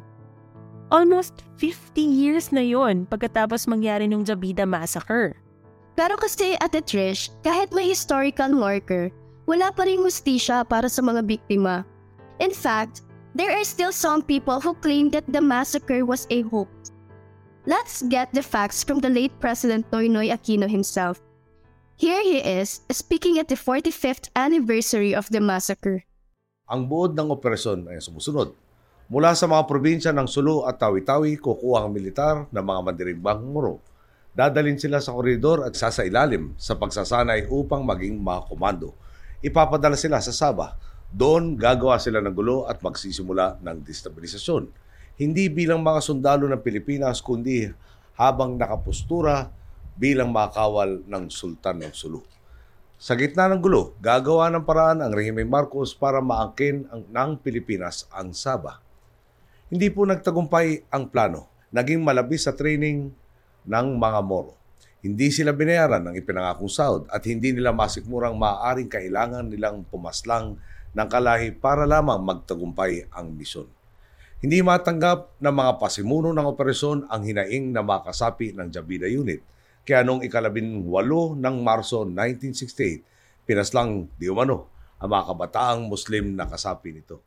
Almost 0.89 1.45
50 1.61 2.01
years 2.01 2.49
na 2.49 2.65
yon 2.65 3.05
pagkatapos 3.05 3.69
mangyari 3.69 4.09
ng 4.09 4.25
Jabida 4.25 4.65
Massacre. 4.65 5.37
Pero 5.93 6.17
kasi, 6.17 6.57
Ate 6.57 6.81
Trish, 6.81 7.29
kahit 7.45 7.69
may 7.69 7.93
historical 7.93 8.49
marker, 8.49 9.13
wala 9.49 9.73
pa 9.73 9.89
rin 9.89 10.05
hustisya 10.05 10.61
para 10.69 10.85
sa 10.85 11.01
mga 11.01 11.25
biktima. 11.25 11.81
In 12.37 12.53
fact, 12.53 13.01
there 13.33 13.49
are 13.49 13.65
still 13.65 13.89
some 13.89 14.21
people 14.21 14.61
who 14.61 14.77
claim 14.77 15.09
that 15.09 15.25
the 15.25 15.41
massacre 15.41 16.05
was 16.05 16.29
a 16.29 16.45
hoax 16.45 16.93
Let's 17.69 18.01
get 18.01 18.33
the 18.33 18.41
facts 18.41 18.81
from 18.81 19.03
the 19.03 19.13
late 19.13 19.35
President 19.37 19.85
Noynoy 19.93 20.33
Aquino 20.33 20.65
himself. 20.65 21.21
Here 21.99 22.17
he 22.25 22.41
is, 22.41 22.81
speaking 22.89 23.37
at 23.37 23.45
the 23.51 23.59
45th 23.59 24.33
anniversary 24.33 25.13
of 25.13 25.29
the 25.29 25.37
massacre. 25.37 26.01
Ang 26.65 26.89
buod 26.89 27.13
ng 27.13 27.29
operasyon 27.29 27.91
ay 27.91 28.01
sumusunod. 28.01 28.57
Mula 29.05 29.37
sa 29.37 29.45
mga 29.45 29.69
probinsya 29.69 30.09
ng 30.15 30.25
Sulu 30.25 30.65
at 30.65 30.81
Tawi-Tawi, 30.81 31.37
kukuha 31.37 31.85
ang 31.85 31.93
militar 31.93 32.49
ng 32.49 32.63
mga 32.63 32.79
mandirimbang 32.89 33.45
Moro. 33.45 33.85
Dadalin 34.33 34.81
sila 34.81 34.97
sa 34.97 35.13
koridor 35.13 35.61
at 35.67 35.77
sasailalim 35.77 36.57
sa 36.57 36.73
pagsasanay 36.73 37.53
upang 37.53 37.85
maging 37.85 38.17
mga 38.17 38.49
komando. 38.49 38.97
Ipapadala 39.39 39.95
sila 39.95 40.19
sa 40.19 40.35
Sabah. 40.35 40.75
Doon 41.09 41.57
gagawa 41.57 41.97
sila 41.97 42.21
ng 42.21 42.35
gulo 42.35 42.69
at 42.69 42.83
magsisimula 42.83 43.63
ng 43.63 43.81
destabilisasyon 43.81 44.89
hindi 45.19 45.51
bilang 45.51 45.83
mga 45.83 45.99
sundalo 45.99 46.47
ng 46.47 46.63
Pilipinas 46.63 47.19
kundi 47.19 47.67
habang 48.15 48.55
nakapustura 48.55 49.51
bilang 49.99 50.31
makawal 50.31 51.03
ng 51.03 51.27
Sultan 51.27 51.83
ng 51.83 51.91
Sulu. 51.91 52.23
Sa 52.95 53.19
gitna 53.19 53.51
ng 53.51 53.59
gulo, 53.59 53.99
gagawa 53.99 54.47
ng 54.47 54.63
paraan 54.63 55.03
ang 55.03 55.11
Rehime 55.11 55.43
Marcos 55.43 55.91
para 55.91 56.23
maangkin 56.23 56.87
ang, 56.87 57.03
ng 57.03 57.31
Pilipinas 57.39 58.07
ang 58.15 58.31
Sabah. 58.31 58.79
Hindi 59.67 59.91
po 59.91 60.07
nagtagumpay 60.07 60.87
ang 60.87 61.11
plano. 61.11 61.51
Naging 61.75 61.99
malabis 61.99 62.47
sa 62.47 62.55
training 62.55 63.11
ng 63.67 63.87
mga 63.99 64.19
Moro. 64.23 64.58
Hindi 64.99 65.31
sila 65.31 65.55
binayaran 65.55 66.11
ng 66.11 66.15
ipinangakong 66.19 66.67
sahod 66.67 67.03
at 67.07 67.23
hindi 67.23 67.55
nila 67.55 67.71
masikmurang 67.71 68.35
maaaring 68.35 68.91
kailangan 68.91 69.47
nilang 69.47 69.87
pumaslang 69.87 70.59
ng 70.91 71.07
kalahi 71.07 71.55
para 71.55 71.87
lamang 71.87 72.19
magtagumpay 72.19 73.07
ang 73.15 73.31
misyon. 73.31 73.71
Hindi 74.43 74.59
matanggap 74.59 75.39
ng 75.39 75.55
mga 75.55 75.71
pasimuno 75.79 76.35
ng 76.35 76.47
operasyon 76.47 77.07
ang 77.07 77.21
hinaing 77.23 77.71
na 77.71 77.79
makasapi 77.79 78.55
ng 78.55 78.67
Jabida 78.71 79.07
Unit. 79.07 79.39
Kaya 79.87 80.03
noong 80.03 80.23
ikalabing 80.27 80.87
walo 80.87 81.31
ng 81.35 81.55
Marso 81.63 82.03
1968, 82.03 83.47
pinaslang 83.47 84.07
di 84.19 84.27
umano 84.27 84.67
ang 84.99 85.15
mga 85.15 85.31
kabataang 85.31 85.87
Muslim 85.87 86.35
na 86.35 86.43
kasapi 86.43 86.91
nito. 86.91 87.23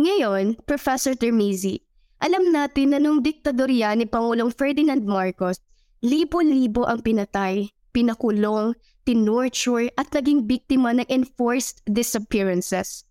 Ngayon, 0.00 0.64
Professor 0.64 1.12
Termizi, 1.12 1.84
alam 2.20 2.48
natin 2.48 2.96
na 2.96 2.98
nung 3.00 3.20
diktadorya 3.20 3.92
ni 3.92 4.08
Pangulong 4.08 4.48
Ferdinand 4.48 5.04
Marcos, 5.04 5.60
libo-libo 6.02 6.82
ang 6.84 7.00
pinatay, 7.00 7.70
pinakulong, 7.94 8.74
tinorture 9.06 9.90
at 9.94 10.10
naging 10.10 10.46
biktima 10.46 10.90
ng 10.94 11.06
enforced 11.06 11.82
disappearances. 11.86 13.06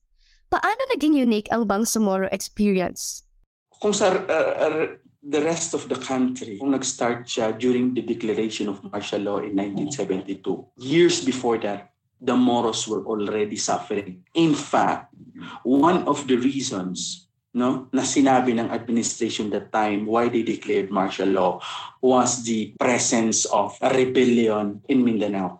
Paano 0.51 0.79
naging 0.91 1.15
unique 1.15 1.47
ang 1.55 1.63
Bangsamoro 1.63 2.27
experience? 2.35 3.23
Kung 3.79 3.95
sa 3.95 4.11
uh, 4.11 4.53
uh, 4.59 4.87
the 5.23 5.41
rest 5.41 5.71
of 5.71 5.87
the 5.87 5.95
country, 5.95 6.59
kung 6.59 6.75
nag-start 6.75 7.23
siya 7.23 7.55
during 7.55 7.95
the 7.95 8.03
declaration 8.03 8.67
of 8.67 8.83
martial 8.91 9.23
law 9.23 9.39
in 9.39 9.55
1972, 9.55 10.43
years 10.75 11.23
before 11.23 11.55
that, 11.63 11.95
the 12.19 12.35
Moros 12.35 12.85
were 12.85 13.01
already 13.07 13.55
suffering. 13.55 14.21
In 14.35 14.53
fact, 14.53 15.15
one 15.63 16.03
of 16.05 16.27
the 16.27 16.35
reasons 16.37 17.30
no, 17.51 17.91
na 17.91 18.03
sinabi 18.07 18.55
ng 18.55 18.71
administration 18.71 19.51
that 19.51 19.71
time 19.75 20.07
why 20.07 20.31
they 20.31 20.43
declared 20.43 20.87
martial 20.87 21.27
law 21.27 21.59
was 21.99 22.47
the 22.47 22.71
presence 22.79 23.43
of 23.51 23.75
a 23.83 23.91
rebellion 23.91 24.79
in 24.87 25.03
Mindanao. 25.03 25.59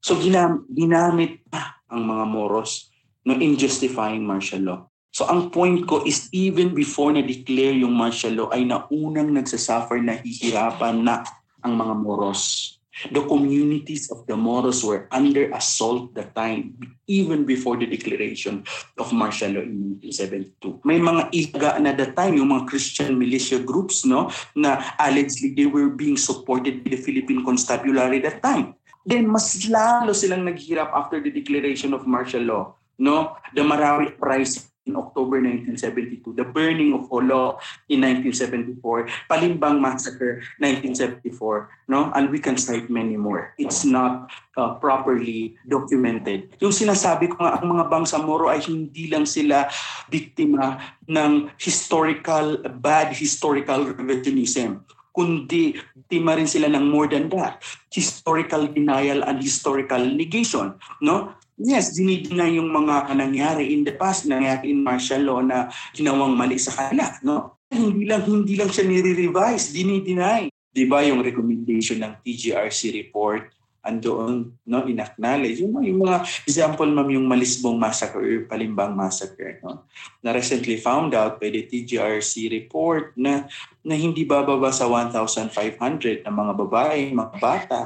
So 0.00 0.16
ginam- 0.16 0.64
ginamit 0.72 1.44
pa 1.52 1.84
ang 1.92 2.08
mga 2.08 2.24
Moros 2.28 2.88
no, 3.28 3.36
in 3.36 3.60
justifying 3.60 4.24
martial 4.24 4.64
law. 4.64 4.80
So 5.12 5.28
ang 5.28 5.52
point 5.52 5.84
ko 5.84 6.04
is 6.06 6.32
even 6.32 6.72
before 6.72 7.12
na-declare 7.12 7.76
yung 7.76 7.92
martial 7.92 8.32
law 8.38 8.48
ay 8.52 8.64
naunang 8.64 9.34
nagsasuffer, 9.34 10.00
nahihirapan 10.00 11.04
na 11.04 11.26
ang 11.60 11.74
mga 11.76 11.94
Moros. 11.98 12.76
The 13.10 13.22
communities 13.26 14.10
of 14.10 14.26
the 14.26 14.36
Moros 14.36 14.82
were 14.82 15.06
under 15.10 15.50
assault 15.54 16.14
that 16.14 16.34
time, 16.34 16.74
even 17.06 17.46
before 17.46 17.78
the 17.78 17.86
declaration 17.86 18.66
of 18.98 19.12
martial 19.12 19.54
law 19.54 19.62
in 19.62 20.02
1972. 20.02 20.82
May 20.82 20.98
mga 20.98 21.22
ilaga 21.30 21.70
na 21.78 21.94
that 21.94 22.18
time, 22.18 22.34
yung 22.38 22.50
mga 22.50 22.66
Christian 22.66 23.14
militia 23.14 23.62
groups, 23.62 24.02
no, 24.02 24.30
na 24.58 24.82
allegedly 24.98 25.54
they 25.54 25.68
were 25.70 25.90
being 25.90 26.18
supported 26.18 26.82
by 26.82 26.94
the 26.94 27.00
Philippine 27.00 27.46
Constabulary 27.46 28.18
that 28.20 28.42
time. 28.42 28.74
Then 29.08 29.30
mas 29.30 29.64
lalo 29.70 30.12
silang 30.12 30.44
naghirap 30.44 30.92
after 30.92 31.22
the 31.22 31.32
declaration 31.32 31.96
of 31.96 32.04
martial 32.04 32.44
law 32.44 32.78
no? 32.98 33.38
The 33.54 33.62
Marawi 33.62 34.12
Uprising 34.12 34.67
in 34.88 34.96
October 34.96 35.38
1972, 35.44 36.32
the 36.32 36.48
burning 36.48 36.96
of 36.96 37.06
Olo 37.12 37.60
in 37.92 38.00
1974, 38.00 39.28
Palimbang 39.28 39.76
Massacre 39.78 40.40
1974, 40.58 41.92
no? 41.92 42.08
And 42.16 42.32
we 42.32 42.40
can 42.40 42.56
cite 42.56 42.88
many 42.88 43.20
more. 43.20 43.52
It's 43.60 43.84
not 43.84 44.32
uh, 44.56 44.80
properly 44.80 45.60
documented. 45.68 46.56
Yung 46.64 46.72
sinasabi 46.72 47.28
ko 47.28 47.44
nga, 47.44 47.60
ang 47.60 47.68
mga 47.68 47.84
Bangsamoro 47.92 48.48
ay 48.48 48.64
hindi 48.64 49.12
lang 49.12 49.28
sila 49.28 49.68
biktima 50.08 50.80
ng 51.04 51.52
historical, 51.60 52.64
bad 52.80 53.12
historical 53.12 53.84
revisionism 53.92 54.82
kundi 55.18 55.74
biktima 55.74 56.38
rin 56.38 56.46
sila 56.46 56.70
ng 56.70 56.94
more 56.94 57.10
than 57.10 57.26
that. 57.26 57.58
Historical 57.90 58.70
denial 58.70 59.26
and 59.26 59.42
historical 59.42 59.98
negation. 59.98 60.78
No? 61.02 61.34
Yes, 61.58 61.98
dinideny 61.98 62.62
yung 62.62 62.70
mga 62.70 63.10
nangyari 63.18 63.74
in 63.74 63.82
the 63.82 63.90
past, 63.98 64.30
nangyari 64.30 64.70
in 64.70 64.86
martial 64.86 65.26
law 65.26 65.40
na 65.42 65.66
ginawang 65.90 66.38
mali 66.38 66.54
sa 66.54 66.70
kanila. 66.70 67.10
No? 67.26 67.58
Hindi 67.68 68.06
lang, 68.06 68.22
hindi 68.24 68.54
lang 68.54 68.70
siya 68.70 68.86
nire-revise, 68.86 69.74
dinideny. 69.74 70.54
Di 70.70 70.86
ba 70.86 71.02
yung 71.02 71.18
recommendation 71.18 71.98
ng 71.98 72.22
TGRC 72.22 72.94
report 72.94 73.58
andoon 73.88 74.52
no 74.68 74.84
inacknowledge 74.84 75.64
yung, 75.64 75.80
yung 75.80 76.04
mga 76.04 76.20
example 76.44 76.86
ma'am 76.92 77.08
yung 77.08 77.24
Malisbong 77.24 77.80
massacre 77.80 78.44
Palimbang 78.44 78.92
massacre 78.92 79.64
no 79.64 79.88
na 80.20 80.36
recently 80.36 80.76
found 80.76 81.16
out 81.16 81.40
by 81.40 81.48
the 81.48 81.64
TGRC 81.64 82.52
report 82.52 83.16
na 83.16 83.48
na 83.80 83.96
hindi 83.96 84.28
bababa 84.28 84.68
sa 84.68 84.84
1,500 84.84 86.26
na 86.26 86.32
mga 86.34 86.52
babae, 86.58 87.08
mga 87.16 87.34
bata 87.40 87.80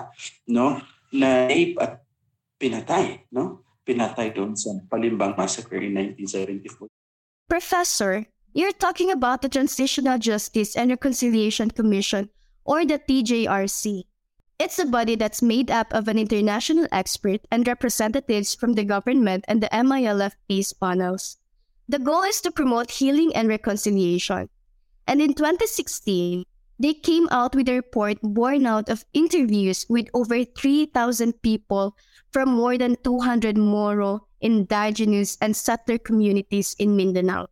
no 0.50 0.82
na 1.14 1.46
rape 1.46 1.78
at 1.78 2.02
pinatay 2.58 3.22
no 3.30 3.61
pinatay 3.86 4.34
doon 4.34 4.54
sa 4.54 4.70
Palimbang 4.88 5.34
massacre 5.36 5.82
in 5.82 5.94
1974 5.94 6.88
Professor, 7.48 8.24
you're 8.54 8.72
talking 8.72 9.10
about 9.10 9.42
the 9.42 9.48
Transitional 9.48 10.18
Justice 10.18 10.76
and 10.76 10.90
Reconciliation 10.90 11.70
Commission 11.70 12.30
or 12.64 12.84
the 12.84 12.98
TJRC. 12.98 14.04
It's 14.58 14.78
a 14.78 14.86
body 14.86 15.16
that's 15.16 15.42
made 15.42 15.70
up 15.70 15.92
of 15.92 16.08
an 16.08 16.18
international 16.18 16.86
expert 16.92 17.40
and 17.50 17.66
representatives 17.66 18.54
from 18.54 18.72
the 18.72 18.84
government 18.84 19.44
and 19.48 19.62
the 19.62 19.68
MILF 19.68 20.32
peace 20.48 20.72
panels. 20.72 21.36
The 21.88 21.98
goal 21.98 22.22
is 22.22 22.40
to 22.42 22.52
promote 22.52 22.92
healing 22.92 23.34
and 23.34 23.48
reconciliation. 23.48 24.48
And 25.06 25.20
in 25.20 25.34
2016, 25.34 26.44
they 26.78 26.94
came 26.94 27.28
out 27.30 27.54
with 27.54 27.68
a 27.68 27.74
report 27.74 28.18
born 28.22 28.66
out 28.66 28.88
of 28.88 29.04
interviews 29.12 29.86
with 29.88 30.08
over 30.14 30.44
3,000 30.44 31.42
people 31.42 31.96
from 32.30 32.50
more 32.50 32.78
than 32.78 32.96
200 33.04 33.56
Moro, 33.56 34.26
indigenous, 34.40 35.38
and 35.40 35.56
settler 35.56 35.98
communities 35.98 36.74
in 36.78 36.96
Mindanao. 36.96 37.48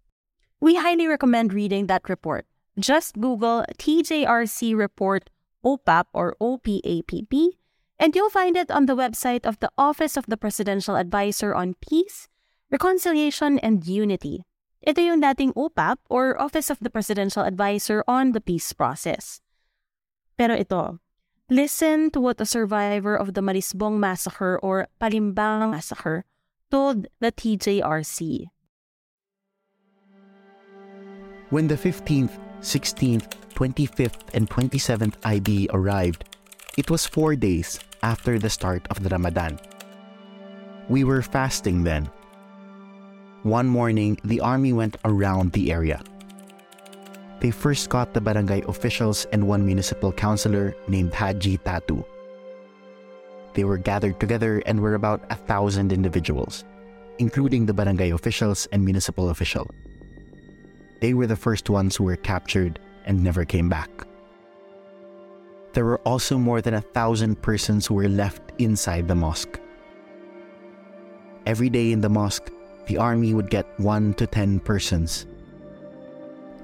We 0.60 0.76
highly 0.76 1.06
recommend 1.06 1.52
reading 1.54 1.86
that 1.86 2.08
report. 2.08 2.46
Just 2.78 3.20
Google 3.20 3.64
TJRC 3.78 4.76
report 4.76 5.30
OPAP 5.64 6.06
or 6.12 6.36
OPAPP, 6.40 7.50
and 7.98 8.16
you'll 8.16 8.30
find 8.30 8.56
it 8.56 8.70
on 8.70 8.86
the 8.86 8.96
website 8.96 9.44
of 9.44 9.60
the 9.60 9.70
Office 9.76 10.16
of 10.16 10.26
the 10.26 10.36
Presidential 10.36 10.96
Advisor 10.96 11.54
on 11.54 11.74
Peace, 11.80 12.28
Reconciliation, 12.70 13.58
and 13.58 13.86
Unity. 13.86 14.44
Ito 14.80 14.96
yung 14.96 15.20
dating 15.20 15.52
OPAP 15.52 16.00
or 16.08 16.40
Office 16.40 16.72
of 16.72 16.80
the 16.80 16.88
Presidential 16.88 17.44
Advisor 17.44 18.00
on 18.08 18.32
the 18.32 18.40
Peace 18.40 18.72
Process. 18.72 19.44
Pero 20.40 20.56
ito, 20.56 21.04
listen 21.52 22.08
to 22.16 22.20
what 22.20 22.40
a 22.40 22.48
survivor 22.48 23.12
of 23.12 23.36
the 23.36 23.44
Marisbong 23.44 24.00
Massacre 24.00 24.56
or 24.64 24.88
Palimbang 24.96 25.68
Massacre 25.68 26.24
told 26.72 27.12
the 27.20 27.28
TJRC. 27.28 28.48
When 31.50 31.68
the 31.68 31.76
15th, 31.76 32.40
16th, 32.64 33.28
25th, 33.52 34.32
and 34.32 34.48
27th 34.48 35.20
IB 35.26 35.68
arrived, 35.74 36.24
it 36.78 36.88
was 36.88 37.04
four 37.04 37.36
days 37.36 37.76
after 38.02 38.38
the 38.38 38.48
start 38.48 38.88
of 38.88 39.02
the 39.02 39.10
Ramadan. 39.10 39.60
We 40.88 41.04
were 41.04 41.20
fasting 41.20 41.84
then. 41.84 42.08
One 43.42 43.68
morning, 43.68 44.18
the 44.22 44.40
army 44.40 44.74
went 44.74 44.98
around 45.02 45.52
the 45.52 45.72
area. 45.72 46.02
They 47.40 47.50
first 47.50 47.88
caught 47.88 48.12
the 48.12 48.20
barangay 48.20 48.64
officials 48.68 49.24
and 49.32 49.48
one 49.48 49.64
municipal 49.64 50.12
councilor 50.12 50.76
named 50.88 51.14
Haji 51.14 51.56
Tatu. 51.64 52.04
They 53.54 53.64
were 53.64 53.78
gathered 53.78 54.20
together 54.20 54.62
and 54.66 54.78
were 54.78 54.92
about 54.92 55.24
a 55.30 55.36
thousand 55.36 55.90
individuals, 55.90 56.64
including 57.18 57.64
the 57.64 57.72
barangay 57.72 58.10
officials 58.10 58.68
and 58.72 58.84
municipal 58.84 59.30
official. 59.30 59.70
They 61.00 61.14
were 61.14 61.26
the 61.26 61.34
first 61.34 61.70
ones 61.70 61.96
who 61.96 62.04
were 62.04 62.16
captured 62.16 62.78
and 63.06 63.24
never 63.24 63.46
came 63.46 63.70
back. 63.70 63.88
There 65.72 65.86
were 65.86 66.00
also 66.00 66.36
more 66.36 66.60
than 66.60 66.74
a 66.74 66.82
thousand 66.82 67.40
persons 67.40 67.86
who 67.86 67.94
were 67.94 68.08
left 68.08 68.42
inside 68.58 69.08
the 69.08 69.14
mosque. 69.14 69.58
Every 71.46 71.70
day 71.70 71.90
in 71.90 72.02
the 72.02 72.10
mosque, 72.10 72.52
the 72.90 72.98
army 72.98 73.34
would 73.34 73.48
get 73.48 73.70
one 73.78 74.10
to 74.18 74.26
ten 74.26 74.58
persons. 74.58 75.30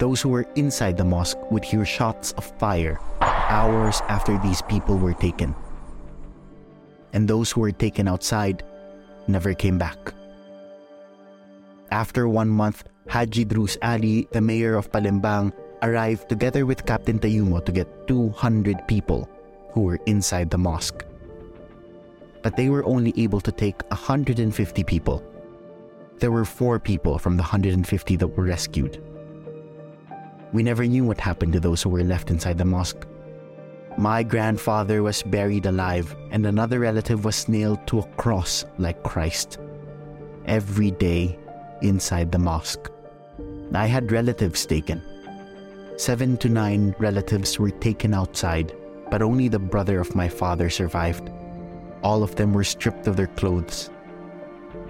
Those 0.03 0.21
who 0.21 0.29
were 0.29 0.51
inside 0.57 0.99
the 0.99 1.07
mosque 1.07 1.39
would 1.55 1.63
hear 1.63 1.87
shots 1.87 2.35
of 2.35 2.51
fire 2.59 2.99
hours 3.23 4.03
after 4.09 4.37
these 4.43 4.61
people 4.63 4.99
were 4.99 5.15
taken. 5.15 5.55
And 7.13 7.29
those 7.29 7.53
who 7.53 7.61
were 7.61 7.71
taken 7.71 8.09
outside 8.09 8.67
never 9.29 9.55
came 9.55 9.79
back. 9.79 10.13
After 11.93 12.27
one 12.27 12.51
month, 12.51 12.83
Haji 13.07 13.45
Drus 13.45 13.79
Ali, 13.81 14.27
the 14.33 14.41
mayor 14.43 14.75
of 14.75 14.91
Palembang, 14.91 15.55
arrived 15.87 16.29
together 16.29 16.67
with 16.67 16.85
Captain 16.87 17.21
Tayumo 17.21 17.65
to 17.65 17.71
get 17.71 17.87
200 18.09 18.83
people 18.89 19.31
who 19.71 19.83
were 19.83 20.03
inside 20.07 20.51
the 20.51 20.59
mosque. 20.59 21.07
But 22.43 22.57
they 22.57 22.69
were 22.69 22.85
only 22.85 23.15
able 23.15 23.41
to 23.47 23.53
take 23.53 23.79
150 23.95 24.83
people. 24.83 25.23
There 26.19 26.31
were 26.31 26.45
four 26.47 26.79
people 26.79 27.19
from 27.19 27.37
the 27.37 27.43
150 27.43 28.17
that 28.17 28.27
were 28.27 28.45
rescued. 28.45 29.03
We 30.53 30.63
never 30.63 30.87
knew 30.87 31.05
what 31.05 31.21
happened 31.21 31.53
to 31.53 31.61
those 31.61 31.83
who 31.83 31.91
were 31.91 32.03
left 32.03 32.31
inside 32.31 32.57
the 32.57 32.65
mosque. 32.65 33.07
My 33.99 34.23
grandfather 34.23 35.03
was 35.03 35.23
buried 35.23 35.67
alive, 35.67 36.15
and 36.31 36.47
another 36.47 36.81
relative 36.81 37.25
was 37.25 37.49
nailed 37.49 37.87
to 37.89 37.99
a 37.99 38.09
cross 38.17 38.65
like 38.79 39.03
Christ. 39.03 39.59
Every 40.47 40.91
day 40.91 41.39
inside 41.83 42.33
the 42.33 42.39
mosque. 42.39 42.91
I 43.75 43.87
had 43.87 44.13
relatives 44.13 44.65
taken. 44.65 45.03
Seven 45.99 46.37
to 46.39 46.49
nine 46.49 46.95
relatives 46.99 47.59
were 47.59 47.71
taken 47.71 48.15
outside, 48.15 48.75
but 49.11 49.23
only 49.23 49.49
the 49.49 49.59
brother 49.59 50.01
of 50.01 50.15
my 50.15 50.29
father 50.29 50.71
survived. 50.71 51.31
All 52.03 52.23
of 52.23 52.37
them 52.37 52.55
were 52.55 52.65
stripped 52.65 53.07
of 53.07 53.17
their 53.17 53.27
clothes. 53.27 53.91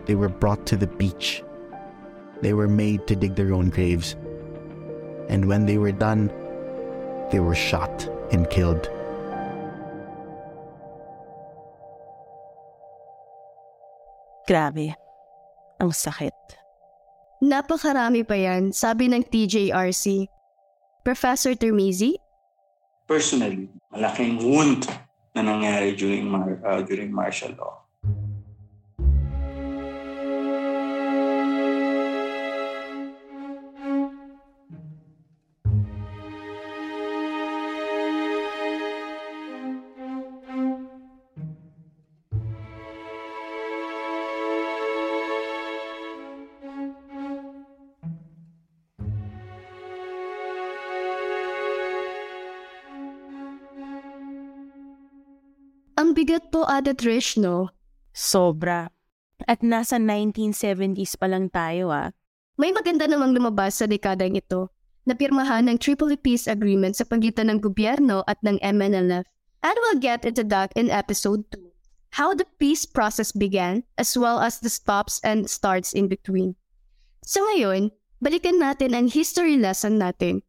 They 0.06 0.14
were 0.14 0.30
brought 0.30 0.64
to 0.70 0.76
the 0.76 0.86
beach. 0.86 1.42
They 2.40 2.54
were 2.54 2.70
made 2.70 3.06
to 3.06 3.16
dig 3.16 3.34
their 3.34 3.52
own 3.52 3.70
graves. 3.70 4.14
And 5.28 5.50
when 5.50 5.66
they 5.66 5.78
were 5.78 5.92
done, 5.92 6.30
they 7.30 7.40
were 7.40 7.58
shot 7.58 8.06
and 8.30 8.48
killed. 8.48 8.86
Grabe. 14.46 14.94
Ang 15.82 15.90
sakit. 15.90 16.38
Napakarami 17.42 18.22
pa 18.22 18.38
yan, 18.38 18.70
sabi 18.70 19.10
ng 19.10 19.26
TJRC. 19.26 20.30
Professor 21.02 21.58
Termizi? 21.58 22.14
Personally, 23.10 23.66
malaking 23.90 24.38
wound 24.38 24.86
na 25.34 25.42
nangyari 25.42 25.98
during, 25.98 26.30
mar- 26.30 26.62
uh, 26.62 26.80
during 26.86 27.10
martial 27.10 27.54
law. 27.58 27.86
Bigat 56.27 56.51
po, 56.51 56.66
Ada 56.66 56.91
Trish, 56.91 57.39
no? 57.39 57.70
Sobra. 58.11 58.91
At 59.47 59.62
nasa 59.62 59.95
1970s 60.03 61.14
pa 61.14 61.31
lang 61.31 61.55
tayo 61.55 61.95
ah. 61.95 62.11
May 62.59 62.74
maganda 62.74 63.07
namang 63.07 63.31
lumabas 63.31 63.79
sa 63.79 63.87
dekadang 63.87 64.35
ito 64.35 64.74
na 65.07 65.14
pirmahan 65.14 65.70
ng 65.70 65.79
Tripoli 65.79 66.18
Peace 66.18 66.51
Agreement 66.51 66.99
sa 66.99 67.07
pagitan 67.07 67.47
ng 67.47 67.62
gobyerno 67.62 68.27
at 68.27 68.43
ng 68.43 68.59
MNLF. 68.59 69.22
And 69.62 69.77
we'll 69.87 70.03
get 70.03 70.27
into 70.27 70.43
that 70.51 70.74
in 70.74 70.91
episode 70.91 71.47
2. 71.55 71.62
How 72.18 72.35
the 72.35 72.49
peace 72.59 72.83
process 72.83 73.31
began, 73.31 73.87
as 73.95 74.18
well 74.18 74.43
as 74.43 74.59
the 74.59 74.72
stops 74.72 75.22
and 75.22 75.47
starts 75.47 75.95
in 75.95 76.11
between. 76.11 76.59
So 77.22 77.47
ngayon, 77.55 77.95
balikan 78.18 78.59
natin 78.59 78.99
ang 78.99 79.14
history 79.14 79.55
lesson 79.55 80.03
natin. 80.03 80.43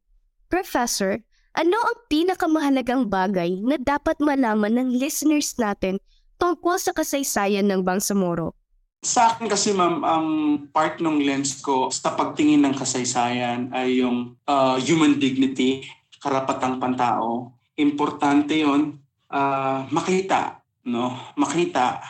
Professor, 0.50 1.22
ano 1.58 1.78
ang 1.82 1.98
pinakamahalagang 2.06 3.10
bagay 3.10 3.58
na 3.66 3.82
dapat 3.82 4.22
malaman 4.22 4.78
ng 4.78 4.90
listeners 5.02 5.58
natin 5.58 5.98
tungkol 6.38 6.78
sa 6.78 6.94
kasaysayan 6.94 7.66
ng 7.66 7.82
Bangsamoro? 7.82 8.54
Sa 9.02 9.34
akin 9.34 9.50
kasi 9.50 9.74
ma'am, 9.74 10.06
ang 10.06 10.28
part 10.70 11.02
ng 11.02 11.18
lens 11.26 11.58
ko 11.66 11.90
sa 11.90 12.14
pagtingin 12.14 12.62
ng 12.62 12.78
kasaysayan 12.78 13.74
ay 13.74 14.06
yung 14.06 14.38
uh, 14.46 14.78
human 14.78 15.18
dignity, 15.18 15.82
karapatang 16.22 16.78
pantao. 16.78 17.58
Importante 17.78 18.58
yon 18.58 19.02
uh, 19.34 19.86
makita, 19.90 20.62
no? 20.86 21.34
Makita, 21.38 22.02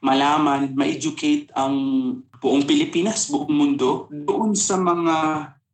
malaman, 0.00 0.72
ma-educate 0.72 1.52
ang 1.52 1.76
buong 2.40 2.64
Pilipinas, 2.64 3.28
buong 3.32 3.52
mundo 3.52 4.08
doon 4.12 4.52
sa 4.56 4.76
mga 4.76 5.16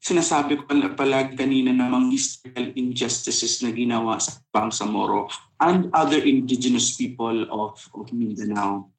sinasabi 0.03 0.59
ko 0.59 0.67
palagi 0.99 1.39
kanina 1.39 1.71
na 1.71 1.87
mga 1.87 2.11
historical 2.11 2.67
injustices 2.75 3.63
na 3.63 3.71
ginawa 3.71 4.19
sa 4.19 4.43
Bangsamoro 4.51 5.31
and 5.63 5.87
other 5.95 6.19
indigenous 6.19 6.99
people 6.99 7.47
of, 7.47 7.79
of 7.95 8.11
Mindanao. 8.11 8.91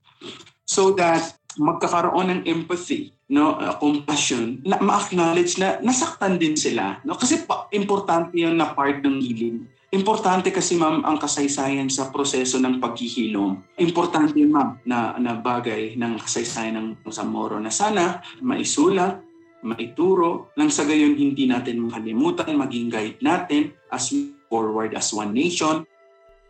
So 0.64 0.96
that 0.96 1.36
magkakaroon 1.60 2.32
ng 2.32 2.42
empathy, 2.48 3.14
no, 3.30 3.60
uh, 3.60 3.78
compassion, 3.78 4.64
na 4.66 4.82
ma-acknowledge 4.82 5.60
na 5.62 5.78
nasaktan 5.84 6.42
din 6.42 6.58
sila. 6.58 7.04
No? 7.06 7.20
Kasi 7.20 7.46
pa, 7.46 7.70
importante 7.76 8.40
yun 8.40 8.58
na 8.58 8.74
part 8.74 9.04
ng 9.04 9.22
healing. 9.22 9.68
Importante 9.94 10.50
kasi 10.50 10.74
ma'am 10.74 11.06
ang 11.06 11.22
kasaysayan 11.22 11.86
sa 11.86 12.10
proseso 12.10 12.58
ng 12.58 12.82
paghihilom. 12.82 13.78
Importante 13.78 14.42
ma'am 14.42 14.82
na, 14.82 15.14
na 15.22 15.38
bagay 15.38 15.94
ng 15.94 16.18
kasaysayan 16.18 16.98
ng 17.06 17.14
Samoro 17.14 17.62
na 17.62 17.70
sana 17.70 18.26
maisulat, 18.42 19.22
maituro, 19.64 20.52
nang 20.60 20.70
sa 20.70 20.84
gayon 20.84 21.16
hindi 21.16 21.48
natin 21.48 21.88
makalimutan, 21.88 22.60
maging 22.60 22.92
guide 22.92 23.20
natin 23.24 23.72
as 23.90 24.12
we 24.12 24.36
forward 24.52 24.94
as 24.94 25.10
one 25.10 25.34
nation. 25.34 25.88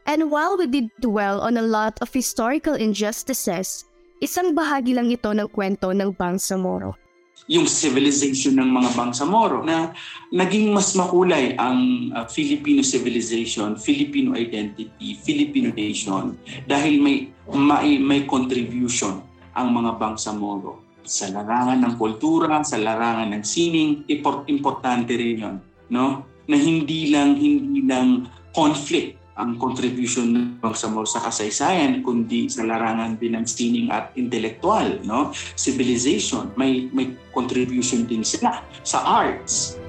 And 0.03 0.27
while 0.27 0.59
we 0.59 0.67
did 0.67 0.91
dwell 0.99 1.39
on 1.39 1.55
a 1.55 1.63
lot 1.63 1.95
of 2.03 2.11
historical 2.11 2.75
injustices, 2.75 3.87
isang 4.19 4.51
bahagi 4.51 4.91
lang 4.91 5.07
ito 5.07 5.31
ng 5.31 5.47
kwento 5.47 5.95
ng 5.95 6.11
Bangsamoro. 6.11 6.99
Yung 7.47 7.67
civilization 7.67 8.59
ng 8.59 8.67
mga 8.67 8.89
Bangsamoro 8.99 9.63
na 9.63 9.95
naging 10.31 10.75
mas 10.75 10.91
makulay 10.95 11.55
ang 11.55 12.11
uh, 12.11 12.27
Filipino 12.27 12.83
civilization, 12.83 13.79
Filipino 13.79 14.35
identity, 14.35 15.15
Filipino 15.23 15.71
nation. 15.71 16.35
Dahil 16.67 16.99
may 16.99 17.31
may, 17.51 17.99
may 17.99 18.23
contribution 18.27 19.19
ang 19.55 19.67
mga 19.71 19.99
Bangsamoro 19.99 20.82
sa 21.05 21.29
larangan 21.29 21.79
ng 21.83 21.93
kultura, 21.99 22.63
sa 22.63 22.79
larangan 22.79 23.35
ng 23.35 23.43
sining, 23.43 24.07
import, 24.07 24.47
importante 24.47 25.13
rin 25.15 25.37
'yon, 25.39 25.55
no? 25.91 26.23
Na 26.47 26.57
hindi 26.59 27.11
lang 27.11 27.39
hindi 27.39 27.83
lang 27.87 28.27
conflict 28.51 29.23
ang 29.33 29.57
contribution 29.57 30.29
ng 30.29 30.47
Bangsamoro 30.61 31.09
sa 31.09 31.25
kasaysayan 31.25 32.05
kundi 32.05 32.45
sa 32.45 32.61
larangan 32.61 33.17
din 33.17 33.33
ng 33.33 33.45
sining 33.49 33.89
at 33.89 34.13
intellectual 34.13 35.01
no 35.01 35.33
civilization 35.57 36.53
may 36.53 36.85
may 36.93 37.17
contribution 37.33 38.05
din 38.05 38.21
sila 38.21 38.61
sa 38.85 39.01
arts 39.01 39.81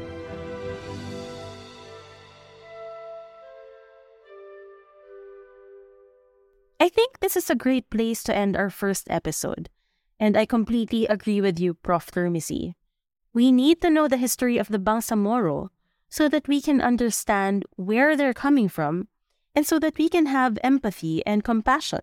I 6.85 6.93
think 6.93 7.21
this 7.21 7.37
is 7.37 7.49
a 7.49 7.57
great 7.57 7.89
place 7.89 8.21
to 8.29 8.37
end 8.37 8.61
our 8.61 8.69
first 8.69 9.09
episode. 9.09 9.73
And 10.19 10.37
I 10.37 10.47
completely 10.47 11.07
agree 11.07 11.41
with 11.41 11.59
you, 11.59 11.75
Prof. 11.75 12.11
Termisi. 12.11 12.75
We 13.33 13.51
need 13.51 13.83
to 13.83 13.91
know 13.91 14.07
the 14.07 14.17
history 14.17 14.59
of 14.59 14.69
the 14.69 14.79
Bangsamoro 14.79 15.69
so 16.09 16.29
that 16.29 16.47
we 16.47 16.63
can 16.63 16.81
understand 16.81 17.65
where 17.75 18.17
they're 18.17 18.35
coming 18.35 18.69
from 18.69 19.09
and 19.55 19.67
so 19.67 19.79
that 19.81 19.99
we 19.99 20.09
can 20.09 20.27
have 20.27 20.59
empathy 20.63 21.27
and 21.27 21.43
compassion 21.43 22.01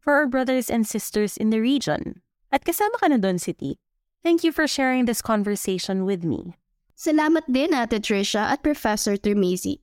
for 0.00 0.14
our 0.14 0.26
brothers 0.26 0.68
and 0.68 0.86
sisters 0.86 1.36
in 1.36 1.50
the 1.50 1.62
region. 1.62 2.22
At 2.50 2.66
kasama 2.66 2.98
ka 2.98 3.06
na 3.06 3.22
doon, 3.22 3.38
City. 3.38 3.78
Thank 4.26 4.42
you 4.42 4.50
for 4.50 4.66
sharing 4.66 5.06
this 5.06 5.22
conversation 5.22 6.04
with 6.04 6.26
me. 6.26 6.58
Salamat 6.98 7.46
din, 7.50 7.74
Ate 7.74 7.98
Tricia 8.02 8.50
at 8.50 8.62
Professor 8.62 9.14
Termesi. 9.18 9.82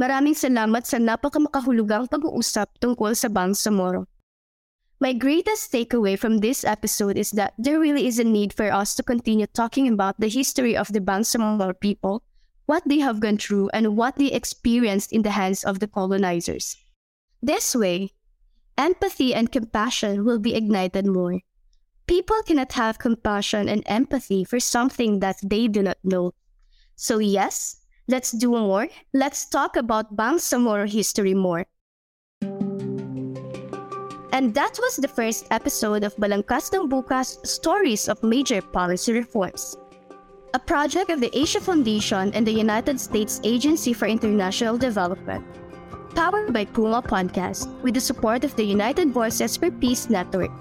Maraming 0.00 0.36
salamat 0.36 0.84
sa 0.88 0.96
napakamakahulugang 0.96 2.08
pag-uusap 2.08 2.80
tungkol 2.80 3.12
sa 3.12 3.28
Bangsamoro. 3.28 4.08
My 5.04 5.12
greatest 5.12 5.70
takeaway 5.70 6.18
from 6.18 6.38
this 6.38 6.64
episode 6.64 7.18
is 7.18 7.32
that 7.32 7.52
there 7.58 7.78
really 7.78 8.06
is 8.06 8.18
a 8.18 8.24
need 8.24 8.54
for 8.54 8.72
us 8.72 8.94
to 8.94 9.02
continue 9.02 9.44
talking 9.44 9.86
about 9.86 10.18
the 10.18 10.32
history 10.32 10.74
of 10.74 10.88
the 10.94 11.00
Bangsamoro 11.04 11.78
people 11.78 12.24
what 12.64 12.88
they 12.88 13.00
have 13.00 13.20
gone 13.20 13.36
through, 13.36 13.68
and 13.74 13.98
what 13.98 14.16
they 14.16 14.32
experienced 14.32 15.12
in 15.12 15.20
the 15.20 15.36
hands 15.36 15.62
of 15.62 15.80
the 15.80 15.86
colonizers. 15.86 16.78
This 17.42 17.74
way, 17.74 18.12
empathy 18.78 19.34
and 19.34 19.52
compassion 19.52 20.24
will 20.24 20.38
be 20.38 20.54
ignited 20.54 21.04
more. 21.04 21.40
People 22.06 22.40
cannot 22.46 22.72
have 22.72 22.98
compassion 22.98 23.68
and 23.68 23.82
empathy 23.84 24.42
for 24.42 24.58
something 24.58 25.20
that 25.20 25.36
they 25.44 25.68
do 25.68 25.82
not 25.82 25.98
know. 26.02 26.32
So, 26.96 27.18
yes, 27.18 27.76
let's 28.08 28.30
do 28.30 28.52
more. 28.52 28.88
Let's 29.12 29.44
talk 29.44 29.76
about 29.76 30.16
Bangsamoro 30.16 30.88
history 30.88 31.34
more. 31.34 31.66
And 34.34 34.50
that 34.58 34.74
was 34.82 34.98
the 34.98 35.06
first 35.06 35.46
episode 35.54 36.02
of 36.02 36.18
Balangkas 36.18 36.74
ng 36.74 36.90
Bukas 36.90 37.38
Stories 37.46 38.10
of 38.10 38.18
Major 38.26 38.58
Policy 38.58 39.14
Reforms 39.14 39.78
a 40.54 40.58
project 40.58 41.10
of 41.10 41.18
the 41.20 41.34
Asia 41.34 41.58
Foundation 41.58 42.30
and 42.32 42.46
the 42.46 42.54
United 42.54 43.00
States 43.00 43.40
Agency 43.42 43.92
for 43.92 44.06
International 44.06 44.78
Development. 44.78 45.42
Powered 46.14 46.54
by 46.54 46.64
Puma 46.64 47.02
Podcast 47.02 47.66
with 47.82 47.94
the 47.94 48.00
support 48.00 48.46
of 48.46 48.54
the 48.54 48.62
United 48.62 49.10
Voices 49.10 49.58
for 49.58 49.74
Peace 49.82 50.06
Network. 50.06 50.54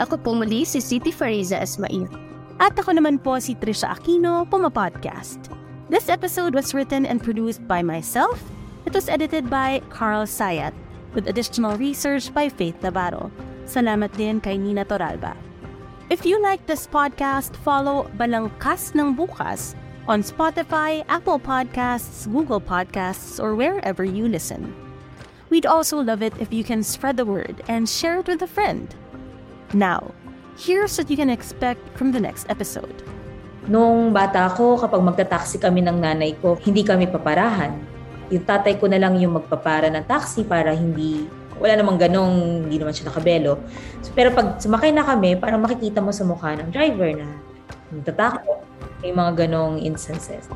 Ako 0.00 0.16
po 0.16 0.32
muli 0.32 0.64
si 0.64 0.80
Siti 0.80 1.12
Fariza 1.12 1.60
Esmail. 1.60 2.08
At 2.56 2.72
ako 2.80 2.96
naman 2.96 3.20
po 3.20 3.36
si 3.36 3.52
Trisha 3.52 3.92
Aquino, 3.92 4.48
Puma 4.48 4.72
Podcast. 4.72 5.52
This 5.92 6.08
episode 6.08 6.56
was 6.56 6.72
written 6.72 7.04
and 7.04 7.20
produced 7.20 7.60
by 7.68 7.84
myself. 7.84 8.40
It 8.88 8.96
was 8.96 9.12
edited 9.12 9.52
by 9.52 9.84
Carl 9.92 10.24
Sayat 10.24 10.72
with 11.14 11.30
additional 11.30 11.78
research 11.78 12.34
by 12.34 12.50
Faith 12.50 12.76
Navarro. 12.82 13.30
Salamat 13.64 14.12
din 14.18 14.42
kay 14.42 14.58
Nina 14.58 14.84
Toralba. 14.84 15.38
If 16.12 16.28
you 16.28 16.36
like 16.36 16.60
this 16.68 16.84
podcast, 16.84 17.56
follow 17.64 18.12
Balangkas 18.20 18.92
ng 18.92 19.16
Bukas 19.16 19.72
on 20.04 20.20
Spotify, 20.20 21.00
Apple 21.08 21.40
Podcasts, 21.40 22.28
Google 22.28 22.60
Podcasts, 22.60 23.40
or 23.40 23.56
wherever 23.56 24.04
you 24.04 24.28
listen. 24.28 24.76
We'd 25.48 25.64
also 25.64 26.02
love 26.02 26.20
it 26.20 26.36
if 26.36 26.52
you 26.52 26.60
can 26.60 26.84
spread 26.84 27.16
the 27.16 27.24
word 27.24 27.64
and 27.72 27.88
share 27.88 28.20
it 28.20 28.28
with 28.28 28.42
a 28.44 28.50
friend. 28.50 28.92
Now, 29.72 30.12
here's 30.60 30.98
what 30.98 31.08
you 31.08 31.16
can 31.16 31.30
expect 31.30 31.80
from 31.96 32.12
the 32.12 32.20
next 32.20 32.50
episode. 32.52 33.00
Nung 33.64 34.12
bata 34.12 34.52
ko, 34.52 34.76
kapag 34.76 35.00
magta-taxi 35.00 35.56
kami 35.56 35.80
ng 35.80 36.04
nanay 36.04 36.36
ko, 36.36 36.60
hindi 36.60 36.84
kami 36.84 37.08
paparahan. 37.08 37.93
Yung 38.32 38.44
tatay 38.44 38.80
ko 38.80 38.88
na 38.88 39.00
lang 39.00 39.16
yung 39.20 39.36
magpapara 39.36 39.92
ng 39.92 40.04
taxi 40.08 40.44
para 40.46 40.72
hindi 40.72 41.26
wala 41.58 41.78
namang 41.78 41.98
ganong, 42.02 42.66
hindi 42.66 42.76
naman 42.82 42.90
siya 42.90 43.14
nakabelo. 43.14 43.62
So, 44.02 44.10
pero 44.10 44.34
pag 44.34 44.58
sumakay 44.58 44.90
na 44.90 45.06
kami, 45.06 45.38
parang 45.38 45.62
makikita 45.62 46.02
mo 46.02 46.10
sa 46.10 46.26
mukha 46.26 46.58
ng 46.58 46.74
driver 46.74 47.14
na 47.14 47.30
natatakot. 47.94 48.58
May 49.04 49.14
mga 49.14 49.46
ganong 49.46 49.78
instances. 49.78 50.50